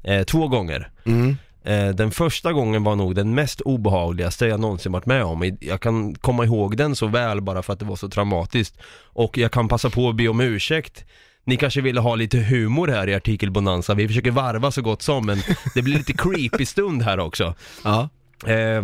eh, 0.03 0.23
två 0.23 0.47
gånger. 0.47 0.89
Mm. 1.05 1.37
Eh, 1.65 1.89
den 1.89 2.11
första 2.11 2.53
gången 2.53 2.83
var 2.83 2.95
nog 2.95 3.15
den 3.15 3.35
mest 3.35 3.61
obehagligaste 3.61 4.45
jag 4.45 4.59
någonsin 4.59 4.91
varit 4.91 5.05
med 5.05 5.23
om. 5.23 5.57
Jag 5.61 5.81
kan 5.81 6.15
komma 6.15 6.45
ihåg 6.45 6.77
den 6.77 6.95
så 6.95 7.07
väl 7.07 7.41
bara 7.41 7.63
för 7.63 7.73
att 7.73 7.79
det 7.79 7.85
var 7.85 7.95
så 7.95 8.09
traumatiskt. 8.09 8.77
Och 9.03 9.37
jag 9.37 9.51
kan 9.51 9.67
passa 9.67 9.89
på 9.89 10.09
att 10.09 10.15
be 10.15 10.27
om 10.27 10.41
ursäkt. 10.41 11.05
Ni 11.43 11.57
kanske 11.57 11.81
ville 11.81 11.99
ha 11.99 12.15
lite 12.15 12.37
humor 12.37 12.87
här 12.87 13.09
i 13.09 13.15
artikelbonanza. 13.15 13.93
Vi 13.93 14.07
försöker 14.07 14.31
varva 14.31 14.71
så 14.71 14.81
gott 14.81 15.01
som, 15.01 15.25
men 15.25 15.37
det 15.73 15.81
blir 15.81 15.97
lite 15.97 16.13
creepy 16.13 16.65
stund 16.65 17.01
här 17.01 17.19
också. 17.19 17.55
Ja. 17.83 18.09
Eh, 18.45 18.83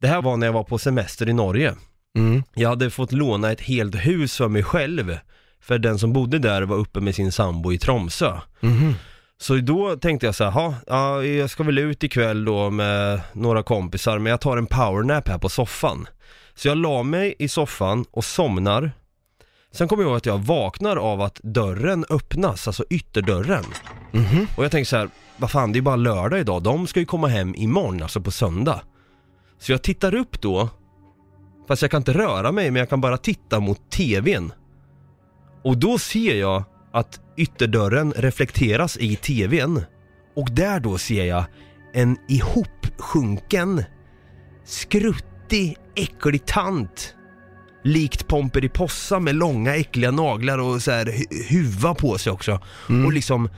det 0.00 0.08
här 0.08 0.22
var 0.22 0.36
när 0.36 0.46
jag 0.46 0.52
var 0.52 0.64
på 0.64 0.78
semester 0.78 1.28
i 1.28 1.32
Norge. 1.32 1.74
Mm. 2.18 2.42
Jag 2.54 2.68
hade 2.68 2.90
fått 2.90 3.12
låna 3.12 3.52
ett 3.52 3.60
helt 3.60 3.94
hus 3.94 4.36
för 4.36 4.48
mig 4.48 4.62
själv. 4.62 5.18
För 5.60 5.78
den 5.78 5.98
som 5.98 6.12
bodde 6.12 6.38
där 6.38 6.62
var 6.62 6.76
uppe 6.76 7.00
med 7.00 7.14
sin 7.14 7.32
sambo 7.32 7.72
i 7.72 7.78
Tromsö. 7.78 8.40
Mhm. 8.60 8.94
Så 9.40 9.56
då 9.56 9.96
tänkte 9.96 10.26
jag 10.26 10.34
så 10.34 10.44
här, 10.44 10.50
"Ha, 10.50 10.74
ja, 10.86 11.24
jag 11.24 11.50
ska 11.50 11.62
väl 11.62 11.78
ut 11.78 12.04
ikväll 12.04 12.44
då 12.44 12.70
med 12.70 13.20
några 13.32 13.62
kompisar, 13.62 14.18
men 14.18 14.30
jag 14.30 14.40
tar 14.40 14.56
en 14.56 14.66
powernap 14.66 15.28
här 15.28 15.38
på 15.38 15.48
soffan. 15.48 16.08
Så 16.54 16.68
jag 16.68 16.78
la 16.78 17.02
mig 17.02 17.34
i 17.38 17.48
soffan 17.48 18.04
och 18.10 18.24
somnar. 18.24 18.92
Sen 19.72 19.88
kommer 19.88 20.02
jag 20.02 20.08
ihåg 20.10 20.16
att 20.16 20.26
jag 20.26 20.38
vaknar 20.38 20.96
av 20.96 21.20
att 21.20 21.40
dörren 21.42 22.04
öppnas, 22.10 22.66
alltså 22.66 22.84
ytterdörren. 22.90 23.64
Mhm. 24.12 24.46
Och 24.56 24.64
jag 24.64 24.70
tänker 24.70 24.88
så 24.88 24.96
här, 24.96 25.08
vad 25.36 25.50
fan 25.50 25.72
det 25.72 25.78
är 25.78 25.82
bara 25.82 25.96
lördag 25.96 26.40
idag, 26.40 26.62
de 26.62 26.86
ska 26.86 27.00
ju 27.00 27.06
komma 27.06 27.28
hem 27.28 27.54
imorgon, 27.54 28.02
alltså 28.02 28.20
på 28.20 28.30
söndag. 28.30 28.80
Så 29.60 29.72
jag 29.72 29.82
tittar 29.82 30.14
upp 30.14 30.40
då, 30.40 30.68
fast 31.68 31.82
jag 31.82 31.90
kan 31.90 32.00
inte 32.00 32.12
röra 32.12 32.52
mig, 32.52 32.70
men 32.70 32.80
jag 32.80 32.88
kan 32.88 33.00
bara 33.00 33.16
titta 33.16 33.60
mot 33.60 33.90
TVn. 33.90 34.52
Och 35.64 35.78
då 35.78 35.98
ser 35.98 36.34
jag 36.40 36.64
att 36.92 37.20
ytterdörren 37.36 38.12
reflekteras 38.16 38.96
i 38.96 39.16
TVn. 39.16 39.82
Och 40.36 40.50
där 40.50 40.80
då 40.80 40.98
ser 40.98 41.24
jag 41.24 41.44
en 41.94 42.16
ihopsjunken, 42.28 43.84
skruttig, 44.64 45.76
äcklig 45.96 46.46
tant. 46.46 47.14
Likt 47.84 48.28
Pomperipossa 48.28 49.20
med 49.20 49.34
långa 49.34 49.76
äckliga 49.76 50.10
naglar 50.10 50.58
och 50.58 50.82
så 50.82 50.90
här 50.90 51.04
hu- 51.06 51.48
huva 51.48 51.94
på 51.94 52.18
sig 52.18 52.32
också. 52.32 52.60
Och 53.06 53.12
liksom 53.12 53.48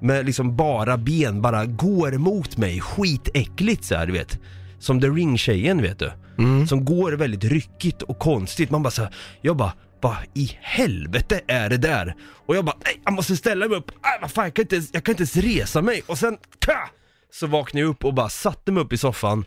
med 0.00 0.26
liksom 0.26 0.56
bara 0.56 0.96
ben 0.96 1.42
bara 1.42 1.64
går 1.66 2.12
mot 2.12 2.56
mig, 2.56 2.80
skitäckligt 2.80 3.84
så 3.84 3.94
här, 3.94 4.06
du 4.06 4.12
vet. 4.12 4.38
Som 4.78 5.00
The 5.00 5.06
Ring-tjejen 5.06 5.82
vet 5.82 5.98
du. 5.98 6.12
Mm. 6.38 6.66
Som 6.66 6.84
går 6.84 7.12
väldigt 7.12 7.44
ryckigt 7.44 8.02
och 8.02 8.18
konstigt. 8.18 8.70
Man 8.70 8.82
bara 8.82 8.90
så 8.90 9.02
här, 9.02 9.14
jag 9.40 9.56
bara, 9.56 9.72
vad 10.00 10.16
i 10.34 10.50
helvete 10.60 11.40
är 11.46 11.70
det 11.70 11.76
där? 11.76 12.14
Och 12.46 12.56
jag 12.56 12.64
bara, 12.64 12.76
nej 12.84 13.00
jag 13.04 13.12
måste 13.14 13.36
ställa 13.36 13.68
mig 13.68 13.78
upp, 13.78 13.90
nej 14.02 14.18
vad 14.20 14.30
fan 14.30 14.44
jag 14.44 14.54
kan 14.54 14.62
inte, 14.62 14.74
ens- 14.76 14.90
jag 14.92 15.04
kan 15.04 15.12
inte 15.12 15.22
ens 15.22 15.36
resa 15.36 15.82
mig. 15.82 16.02
Och 16.06 16.18
sen, 16.18 16.38
ka! 16.58 16.90
Så 17.32 17.46
vaknade 17.46 17.80
jag 17.80 17.90
upp 17.90 18.04
och 18.04 18.14
bara 18.14 18.28
satte 18.28 18.72
mig 18.72 18.82
upp 18.82 18.92
i 18.92 18.98
soffan. 18.98 19.44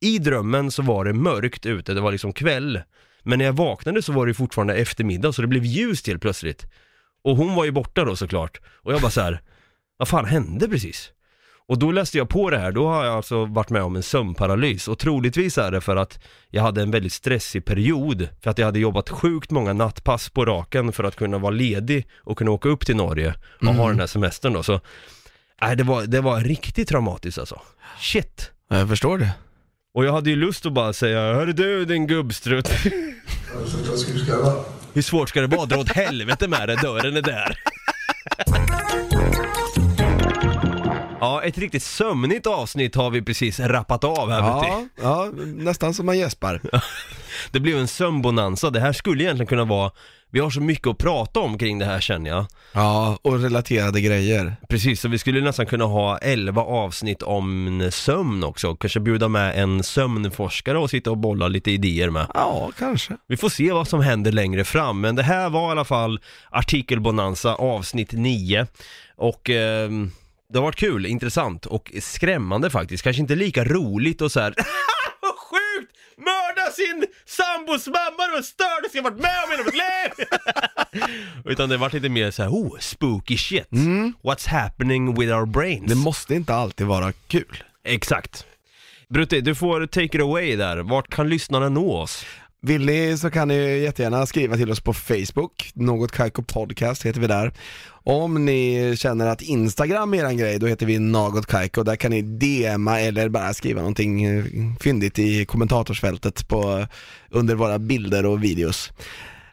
I 0.00 0.18
drömmen 0.18 0.70
så 0.70 0.82
var 0.82 1.04
det 1.04 1.12
mörkt 1.12 1.66
ute, 1.66 1.94
det 1.94 2.00
var 2.00 2.12
liksom 2.12 2.32
kväll. 2.32 2.80
Men 3.22 3.38
när 3.38 3.44
jag 3.44 3.52
vaknade 3.52 4.02
så 4.02 4.12
var 4.12 4.26
det 4.26 4.34
fortfarande 4.34 4.74
eftermiddag 4.74 5.32
så 5.32 5.42
det 5.42 5.48
blev 5.48 5.64
ljust 5.64 6.06
helt 6.06 6.22
plötsligt. 6.22 6.66
Och 7.24 7.36
hon 7.36 7.54
var 7.54 7.64
ju 7.64 7.70
borta 7.70 8.04
då 8.04 8.16
såklart. 8.16 8.60
Och 8.82 8.92
jag 8.92 9.00
bara 9.00 9.10
så 9.10 9.20
här, 9.20 9.40
vad 9.96 10.08
fan 10.08 10.24
hände 10.24 10.68
precis? 10.68 11.10
Och 11.68 11.78
då 11.78 11.92
läste 11.92 12.18
jag 12.18 12.28
på 12.28 12.50
det 12.50 12.58
här, 12.58 12.72
då 12.72 12.88
har 12.88 13.04
jag 13.04 13.14
alltså 13.14 13.44
varit 13.44 13.70
med 13.70 13.82
om 13.82 13.96
en 13.96 14.02
sömnparalys 14.02 14.88
och 14.88 14.98
troligtvis 14.98 15.58
är 15.58 15.70
det 15.70 15.80
för 15.80 15.96
att 15.96 16.24
jag 16.50 16.62
hade 16.62 16.82
en 16.82 16.90
väldigt 16.90 17.12
stressig 17.12 17.64
period 17.64 18.28
för 18.42 18.50
att 18.50 18.58
jag 18.58 18.66
hade 18.66 18.78
jobbat 18.78 19.08
sjukt 19.10 19.50
många 19.50 19.72
nattpass 19.72 20.28
på 20.28 20.44
raken 20.44 20.92
för 20.92 21.04
att 21.04 21.16
kunna 21.16 21.38
vara 21.38 21.50
ledig 21.50 22.06
och 22.16 22.38
kunna 22.38 22.50
åka 22.50 22.68
upp 22.68 22.86
till 22.86 22.96
Norge 22.96 23.34
och 23.60 23.74
ha 23.74 23.88
den 23.88 24.00
här 24.00 24.06
semestern 24.06 24.52
då 24.52 24.62
så 24.62 24.80
Nej 25.62 25.76
det 25.76 25.82
var, 25.84 26.02
det 26.02 26.20
var 26.20 26.40
riktigt 26.40 26.88
traumatiskt 26.88 27.38
alltså. 27.38 27.60
Shit! 28.00 28.50
Ja, 28.68 28.78
Jag 28.78 28.88
förstår 28.88 29.18
det. 29.18 29.30
Och 29.94 30.04
jag 30.04 30.12
hade 30.12 30.30
ju 30.30 30.36
lust 30.36 30.66
att 30.66 30.72
bara 30.72 30.92
säga, 30.92 31.18
hörru 31.18 31.52
du 31.52 31.84
din 31.84 32.06
gubbstrutt, 32.06 32.70
hur 34.94 35.02
svårt 35.02 35.28
ska 35.28 35.40
det 35.40 35.56
vara? 35.56 35.66
Dra 35.66 35.78
åt 35.78 35.88
helvete 35.88 36.48
med 36.48 36.68
det, 36.68 36.76
dörren 36.76 37.16
är 37.16 37.22
där. 37.22 37.58
Ja, 41.20 41.42
ett 41.42 41.58
riktigt 41.58 41.82
sömnigt 41.82 42.46
avsnitt 42.46 42.94
har 42.94 43.10
vi 43.10 43.22
precis 43.22 43.60
rappat 43.60 44.04
av 44.04 44.30
här 44.30 44.42
Brutti. 44.42 44.66
Ja, 45.02 45.26
ja, 45.26 45.30
nästan 45.44 45.94
som 45.94 46.06
man 46.06 46.18
gäspar. 46.18 46.60
Det 47.52 47.60
blev 47.60 47.78
en 47.78 47.88
sömnbonanza, 47.88 48.70
det 48.70 48.80
här 48.80 48.92
skulle 48.92 49.24
egentligen 49.24 49.46
kunna 49.46 49.64
vara 49.64 49.90
Vi 50.30 50.40
har 50.40 50.50
så 50.50 50.60
mycket 50.60 50.86
att 50.86 50.98
prata 50.98 51.40
om 51.40 51.58
kring 51.58 51.78
det 51.78 51.84
här 51.84 52.00
känner 52.00 52.30
jag 52.30 52.46
Ja, 52.72 53.18
och 53.22 53.40
relaterade 53.40 54.00
grejer. 54.00 54.56
Precis, 54.68 55.00
så 55.00 55.08
vi 55.08 55.18
skulle 55.18 55.40
nästan 55.40 55.66
kunna 55.66 55.84
ha 55.84 56.18
11 56.18 56.62
avsnitt 56.62 57.22
om 57.22 57.88
sömn 57.92 58.44
också 58.44 58.76
Kanske 58.76 59.00
bjuda 59.00 59.28
med 59.28 59.62
en 59.62 59.82
sömnforskare 59.82 60.78
och 60.78 60.90
sitta 60.90 61.10
och 61.10 61.18
bolla 61.18 61.48
lite 61.48 61.70
idéer 61.70 62.10
med 62.10 62.26
Ja, 62.34 62.70
kanske. 62.78 63.16
Vi 63.28 63.36
får 63.36 63.48
se 63.48 63.72
vad 63.72 63.88
som 63.88 64.00
händer 64.00 64.32
längre 64.32 64.64
fram, 64.64 65.00
men 65.00 65.16
det 65.16 65.22
här 65.22 65.50
var 65.50 65.68
i 65.68 65.70
alla 65.70 65.84
fall 65.84 66.20
Artikelbonanza 66.50 67.54
avsnitt 67.54 68.12
9 68.12 68.66
Och 69.16 69.50
ehm, 69.50 70.10
det 70.48 70.58
har 70.58 70.62
varit 70.62 70.76
kul, 70.76 71.06
intressant 71.06 71.66
och 71.66 71.92
skrämmande 72.00 72.70
faktiskt 72.70 73.02
Kanske 73.04 73.22
inte 73.22 73.34
lika 73.34 73.64
roligt 73.64 74.20
och 74.20 74.32
så 74.32 74.40
här. 74.40 74.54
Vad 75.20 75.34
sjukt! 75.34 75.92
Mörda 76.18 76.70
sin 76.70 77.06
sambos 77.26 77.86
mamma 77.86 78.38
och 78.38 78.44
stördes 78.44 78.94
jag 78.94 79.02
varit 79.02 79.20
med 79.20 79.44
om 79.46 79.52
i 79.52 79.64
mitt 79.64 79.74
liv! 79.74 80.26
Utan 81.52 81.68
det 81.68 81.76
var 81.76 81.90
lite 81.90 82.08
mer 82.08 82.30
så 82.30 82.42
här, 82.42 82.50
oh, 82.50 82.78
spooky 82.78 83.36
shit 83.36 83.68
What's 84.22 84.48
happening 84.48 85.14
with 85.14 85.32
our 85.32 85.46
brains? 85.46 85.88
Det 85.88 85.94
måste 85.94 86.34
inte 86.34 86.54
alltid 86.54 86.86
vara 86.86 87.12
kul. 87.12 87.62
Exakt 87.84 88.46
Brutti, 89.08 89.40
du 89.40 89.54
får 89.54 89.86
take 89.86 90.04
it 90.04 90.20
away 90.20 90.56
där, 90.56 90.76
vart 90.76 91.08
kan 91.08 91.28
lyssnarna 91.28 91.68
nå 91.68 91.96
oss? 91.96 92.26
Vill 92.66 92.86
ni 92.86 93.18
så 93.18 93.30
kan 93.30 93.48
ni 93.48 93.78
jättegärna 93.78 94.26
skriva 94.26 94.56
till 94.56 94.70
oss 94.70 94.80
på 94.80 94.92
Facebook, 94.92 95.70
något 95.74 96.12
Kaiko 96.12 96.42
Podcast 96.42 97.06
heter 97.06 97.20
vi 97.20 97.26
där. 97.26 97.52
Om 97.88 98.44
ni 98.44 98.94
känner 98.96 99.26
att 99.26 99.42
Instagram 99.42 100.14
är 100.14 100.24
en 100.24 100.36
grej, 100.36 100.58
då 100.58 100.66
heter 100.66 100.86
vi 100.86 100.98
Något 100.98 101.46
Kaiko. 101.46 101.82
Där 101.82 101.96
kan 101.96 102.10
ni 102.10 102.22
DMa 102.22 103.00
eller 103.00 103.28
bara 103.28 103.54
skriva 103.54 103.80
någonting 103.80 104.26
fyndigt 104.80 105.18
i 105.18 105.44
kommentatorsfältet 105.44 106.48
på, 106.48 106.86
under 107.30 107.54
våra 107.54 107.78
bilder 107.78 108.26
och 108.26 108.44
videos. 108.44 108.92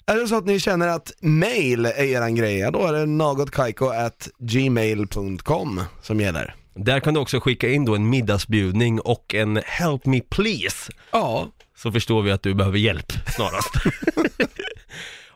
Är 0.05 0.15
det 0.15 0.27
så 0.27 0.37
att 0.37 0.45
ni 0.45 0.59
känner 0.59 0.87
att 0.87 1.11
mail 1.21 1.85
är 1.85 2.03
eran 2.03 2.35
grej, 2.35 2.57
ja, 2.57 2.71
då 2.71 2.87
är 2.87 2.93
det 2.93 3.05
nagotkaiko 3.05 3.87
at 3.87 4.29
gmail.com 4.39 5.81
som 6.01 6.19
gäller. 6.19 6.55
Där 6.75 6.99
kan 6.99 7.13
du 7.13 7.19
också 7.19 7.39
skicka 7.39 7.69
in 7.69 7.85
då 7.85 7.95
en 7.95 8.09
middagsbjudning 8.09 8.99
och 8.99 9.35
en 9.35 9.61
help 9.65 10.05
me 10.05 10.21
please 10.29 10.91
Ja, 11.11 11.47
Så 11.83 11.91
förstår 11.91 12.21
vi 12.21 12.31
att 12.31 12.43
du 12.43 12.53
behöver 12.53 12.77
hjälp 12.77 13.13
snarast 13.35 13.73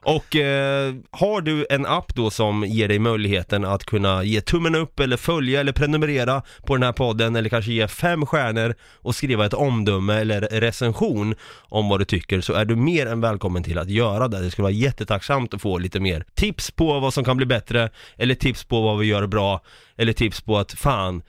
Och 0.04 0.36
eh, 0.36 0.96
har 1.12 1.42
du 1.42 1.66
en 1.70 1.86
app 1.86 2.16
då 2.16 2.30
som 2.30 2.64
ger 2.64 2.88
dig 2.88 3.00
möjligheten 3.00 3.66
att 3.66 3.84
kunna 3.84 4.24
ge 4.24 4.42
tummen 4.42 4.76
upp 4.76 5.00
eller 5.00 5.18
följa 5.18 5.60
eller 5.60 5.72
prenumerera 5.72 6.42
på 6.66 6.76
den 6.76 6.84
här 6.84 6.92
podden 6.92 7.36
eller 7.36 7.50
kanske 7.50 7.72
ge 7.72 7.88
fem 7.88 8.26
stjärnor 8.26 8.76
och 8.82 9.16
skriva 9.16 9.46
ett 9.46 9.54
omdöme 9.54 10.14
eller 10.14 10.42
recension 10.42 11.36
om 11.70 11.90
vad 11.90 12.02
du 12.02 12.06
tycker 12.06 12.42
så 12.42 12.54
är 12.54 12.66
du 12.66 12.76
mer 12.76 13.06
än 13.06 13.22
välkommen 13.22 13.64
till 13.64 13.78
att 13.78 13.90
göra 13.90 14.28
det. 14.28 14.40
Det 14.40 14.52
skulle 14.52 14.64
vara 14.64 14.74
jättetacksamt 14.74 15.54
att 15.54 15.62
få 15.62 15.78
lite 15.78 16.00
mer 16.00 16.26
tips 16.36 16.72
på 16.72 17.00
vad 17.00 17.14
som 17.14 17.24
kan 17.24 17.38
bli 17.38 17.46
bättre 17.46 17.90
eller 18.18 18.36
tips 18.36 18.64
på 18.64 18.82
vad 18.82 19.00
vi 19.00 19.06
gör 19.06 19.28
bra 19.28 19.62
eller 19.98 20.14
tips 20.14 20.42
på 20.42 20.58
att 20.58 20.72
fan 20.72 21.22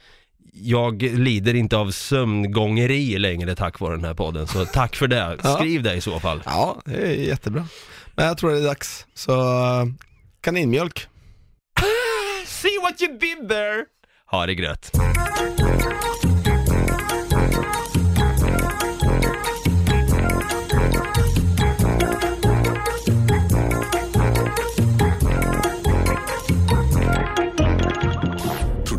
jag 0.52 1.02
lider 1.02 1.54
inte 1.54 1.76
av 1.76 1.90
sömngångeri 1.90 3.18
längre 3.18 3.54
tack 3.54 3.80
vare 3.80 3.94
den 3.94 4.04
här 4.04 4.14
podden, 4.14 4.46
så 4.46 4.64
tack 4.64 4.96
för 4.96 5.06
det. 5.08 5.36
Skriv 5.58 5.82
det 5.82 5.94
i 5.94 6.00
så 6.00 6.20
fall. 6.20 6.42
ja 6.44 6.80
det 6.84 6.94
är 6.96 7.12
jättebra. 7.12 7.66
Men 8.14 8.26
jag 8.26 8.38
tror 8.38 8.50
det 8.50 8.58
är 8.58 8.64
dags, 8.64 9.06
så 9.14 9.32
kaninmjölk. 10.40 11.06
See 12.46 12.78
what 12.82 13.02
you 13.02 13.18
did 13.18 13.48
there! 13.48 13.84
Ha 14.30 14.46
det 14.46 14.54
gröt. 14.54 14.90